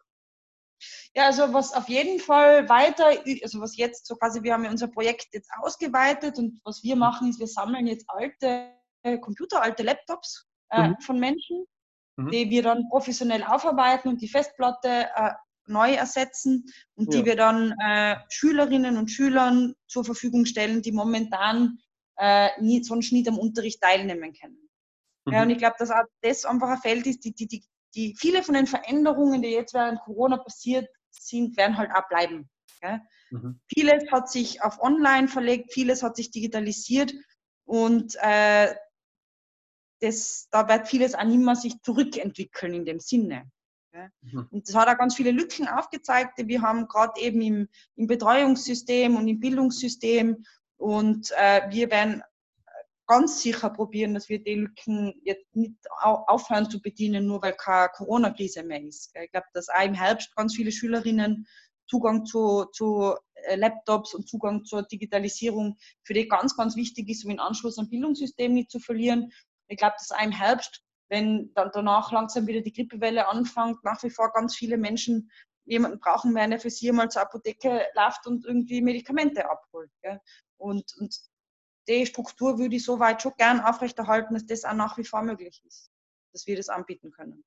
Ja, 1.13 1.25
also 1.25 1.53
was 1.53 1.73
auf 1.73 1.89
jeden 1.89 2.19
Fall 2.19 2.69
weiter, 2.69 3.07
also 3.41 3.61
was 3.61 3.77
jetzt 3.77 4.05
so 4.05 4.15
quasi, 4.15 4.43
wir 4.43 4.53
haben 4.53 4.63
ja 4.63 4.69
unser 4.69 4.87
Projekt 4.87 5.27
jetzt 5.33 5.49
ausgeweitet 5.59 6.37
und 6.37 6.59
was 6.63 6.83
wir 6.83 6.95
mhm. 6.95 6.99
machen 6.99 7.29
ist, 7.29 7.39
wir 7.39 7.47
sammeln 7.47 7.87
jetzt 7.87 8.05
alte 8.07 8.71
äh, 9.03 9.17
Computer, 9.17 9.61
alte 9.61 9.83
Laptops 9.83 10.47
äh, 10.69 10.89
mhm. 10.89 10.97
von 10.99 11.19
Menschen, 11.19 11.65
mhm. 12.17 12.29
die 12.29 12.49
wir 12.49 12.63
dann 12.63 12.87
professionell 12.89 13.43
aufarbeiten 13.43 14.09
und 14.09 14.21
die 14.21 14.27
Festplatte 14.27 15.07
äh, 15.15 15.31
neu 15.65 15.93
ersetzen 15.93 16.65
und 16.95 17.13
ja. 17.13 17.19
die 17.19 17.25
wir 17.25 17.35
dann 17.35 17.73
äh, 17.83 18.17
Schülerinnen 18.29 18.97
und 18.97 19.09
Schülern 19.09 19.73
zur 19.87 20.05
Verfügung 20.05 20.45
stellen, 20.45 20.81
die 20.81 20.91
momentan 20.91 21.79
äh, 22.17 22.49
nie, 22.61 22.83
sonst 22.83 23.11
nicht 23.11 23.27
am 23.27 23.37
Unterricht 23.37 23.81
teilnehmen 23.81 24.33
können. 24.33 24.69
Mhm. 25.25 25.33
Ja, 25.33 25.41
und 25.43 25.49
ich 25.49 25.57
glaube, 25.57 25.75
dass 25.79 25.91
auch 25.91 26.03
das 26.21 26.45
einfach 26.45 26.69
ein 26.69 26.81
Feld 26.81 27.07
ist, 27.07 27.23
die, 27.23 27.33
die, 27.33 27.47
die, 27.47 27.63
die, 27.95 28.15
viele 28.17 28.43
von 28.43 28.55
den 28.55 28.67
Veränderungen, 28.67 29.41
die 29.41 29.49
jetzt 29.49 29.73
während 29.73 29.99
Corona 30.01 30.37
passiert 30.37 30.87
sind, 31.09 31.57
werden 31.57 31.77
halt 31.77 31.91
auch 31.91 32.07
bleiben. 32.07 32.49
Mhm. 33.31 33.59
Vieles 33.67 34.11
hat 34.11 34.29
sich 34.29 34.61
auf 34.61 34.79
Online 34.79 35.27
verlegt, 35.27 35.73
vieles 35.73 36.03
hat 36.03 36.15
sich 36.15 36.31
digitalisiert 36.31 37.13
und 37.65 38.15
äh, 38.21 38.75
das, 39.99 40.47
da 40.51 40.69
wird 40.69 40.87
vieles 40.87 41.15
auch 41.15 41.23
nicht 41.23 41.39
mehr 41.39 41.55
sich 41.55 41.81
zurückentwickeln 41.81 42.73
in 42.73 42.85
dem 42.85 42.99
Sinne. 42.99 43.49
Mhm. 44.21 44.47
Und 44.51 44.67
das 44.67 44.75
hat 44.75 44.87
auch 44.87 44.97
ganz 44.97 45.15
viele 45.15 45.31
Lücken 45.31 45.67
aufgezeigt. 45.67 46.33
Wir 46.37 46.61
haben 46.61 46.87
gerade 46.87 47.19
eben 47.19 47.41
im, 47.41 47.67
im, 47.95 48.07
Betreuungssystem 48.07 49.15
und 49.15 49.27
im 49.27 49.39
Bildungssystem 49.39 50.45
und 50.77 51.31
äh, 51.37 51.69
wir 51.69 51.91
werden 51.91 52.23
ganz 53.07 53.41
sicher 53.41 53.69
probieren, 53.69 54.13
dass 54.13 54.29
wir 54.29 54.43
die 54.43 54.55
Lücken 54.55 55.13
jetzt 55.23 55.55
nicht 55.55 55.75
aufhören 56.01 56.69
zu 56.69 56.81
bedienen, 56.81 57.25
nur 57.25 57.41
weil 57.41 57.53
keine 57.53 57.89
Corona-Krise 57.89 58.63
mehr 58.63 58.83
ist. 58.83 59.11
Ich 59.15 59.31
glaube, 59.31 59.47
dass 59.53 59.69
auch 59.69 59.83
im 59.83 59.93
Herbst 59.93 60.35
ganz 60.35 60.55
viele 60.55 60.71
Schülerinnen 60.71 61.47
Zugang 61.87 62.25
zu, 62.25 62.65
zu 62.73 63.15
äh, 63.33 63.55
Laptops 63.55 64.13
und 64.13 64.27
Zugang 64.27 64.65
zur 64.65 64.83
Digitalisierung 64.83 65.77
für 66.03 66.13
die 66.13 66.27
ganz, 66.27 66.55
ganz 66.55 66.75
wichtig 66.75 67.09
ist, 67.09 67.23
um 67.23 67.29
den 67.29 67.39
Anschluss 67.39 67.77
am 67.77 67.89
Bildungssystem 67.89 68.53
nicht 68.53 68.69
zu 68.69 68.79
verlieren. 68.79 69.31
Ich 69.69 69.77
glaube, 69.77 69.95
dass 69.97 70.11
auch 70.11 70.23
im 70.23 70.31
Herbst, 70.31 70.83
wenn 71.09 71.53
dann 71.53 71.71
danach 71.73 72.11
langsam 72.11 72.45
wieder 72.45 72.61
die 72.61 72.73
Grippewelle 72.73 73.29
anfängt, 73.29 73.81
nach 73.83 74.03
wie 74.03 74.09
vor 74.09 74.33
ganz 74.33 74.55
viele 74.55 74.77
Menschen 74.77 75.31
jemanden 75.65 75.99
brauchen 75.99 76.35
werden, 76.35 76.51
der 76.51 76.59
für 76.59 76.69
sie 76.69 76.91
mal 76.91 77.09
zur 77.09 77.21
Apotheke 77.21 77.85
läuft 77.95 78.27
und 78.27 78.45
irgendwie 78.45 78.81
Medikamente 78.81 79.49
abholt. 79.49 79.91
Gell? 80.01 80.19
Und, 80.57 80.93
und 80.97 81.15
die 81.87 82.05
Struktur 82.05 82.57
würde 82.57 82.75
ich 82.75 82.83
soweit 82.83 83.21
schon 83.21 83.33
gern 83.37 83.59
aufrechterhalten, 83.59 84.33
dass 84.33 84.45
das 84.45 84.65
auch 84.65 84.73
nach 84.73 84.97
wie 84.97 85.03
vor 85.03 85.21
möglich 85.21 85.61
ist, 85.65 85.91
dass 86.33 86.45
wir 86.47 86.57
das 86.57 86.69
anbieten 86.69 87.11
können. 87.11 87.43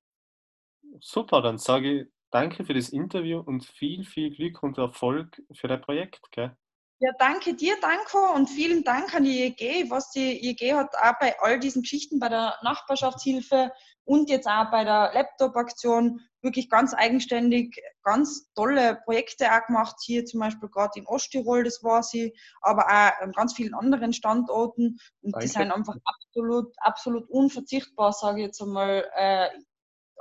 Super, 1.00 1.42
dann 1.42 1.58
sage 1.58 2.02
ich 2.02 2.08
danke 2.30 2.64
für 2.64 2.74
das 2.74 2.90
Interview 2.90 3.40
und 3.40 3.64
viel, 3.64 4.04
viel 4.04 4.34
Glück 4.34 4.62
und 4.62 4.78
Erfolg 4.78 5.42
für 5.52 5.68
dein 5.68 5.80
Projekt. 5.80 6.30
Gell? 6.30 6.56
Ja, 7.02 7.12
danke 7.18 7.54
dir, 7.54 7.76
Danko, 7.80 8.34
und 8.34 8.50
vielen 8.50 8.84
Dank 8.84 9.14
an 9.14 9.24
die 9.24 9.42
IEG, 9.42 9.90
was 9.90 10.10
die 10.10 10.46
IEG 10.46 10.74
hat 10.74 10.94
auch 10.96 11.18
bei 11.18 11.34
all 11.40 11.58
diesen 11.58 11.80
Geschichten, 11.80 12.18
bei 12.18 12.28
der 12.28 12.58
Nachbarschaftshilfe 12.62 13.72
und 14.04 14.28
jetzt 14.28 14.46
auch 14.46 14.70
bei 14.70 14.84
der 14.84 15.10
Laptop-Aktion 15.14 16.20
wirklich 16.42 16.68
ganz 16.68 16.92
eigenständig 16.92 17.80
ganz 18.02 18.52
tolle 18.52 19.00
Projekte 19.04 19.50
auch 19.50 19.66
gemacht. 19.66 19.96
Hier 20.04 20.26
zum 20.26 20.40
Beispiel 20.40 20.68
gerade 20.68 20.98
in 20.98 21.06
Osttirol, 21.06 21.64
das 21.64 21.82
war 21.82 22.02
sie, 22.02 22.36
aber 22.60 22.84
auch 22.84 23.22
an 23.22 23.32
ganz 23.32 23.54
vielen 23.54 23.72
anderen 23.72 24.12
Standorten. 24.12 24.98
Und 25.22 25.32
Danke. 25.32 25.46
die 25.46 25.52
sind 25.52 25.72
einfach 25.72 25.96
absolut, 26.04 26.74
absolut 26.80 27.30
unverzichtbar, 27.30 28.12
sage 28.12 28.40
ich 28.40 28.46
jetzt 28.48 28.60
einmal, 28.60 29.08
äh, 29.14 29.48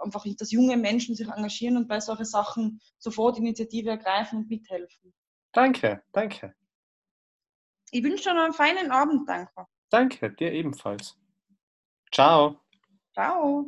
einfach, 0.02 0.26
dass 0.38 0.52
junge 0.52 0.78
Menschen 0.78 1.16
sich 1.16 1.28
engagieren 1.28 1.76
und 1.76 1.90
bei 1.90 2.00
solchen 2.00 2.24
Sachen 2.24 2.80
sofort 3.00 3.38
Initiative 3.38 3.90
ergreifen 3.90 4.40
und 4.40 4.50
mithelfen. 4.50 5.14
Danke, 5.52 6.04
danke. 6.14 6.56
Ich 7.92 8.04
wünsche 8.04 8.30
dir 8.30 8.34
noch 8.36 8.44
einen 8.44 8.54
feinen 8.54 8.92
Abend, 8.92 9.28
danke. 9.28 9.66
Danke, 9.90 10.32
dir 10.32 10.52
ebenfalls. 10.52 11.18
Ciao. 12.12 12.60
Ciao. 13.14 13.66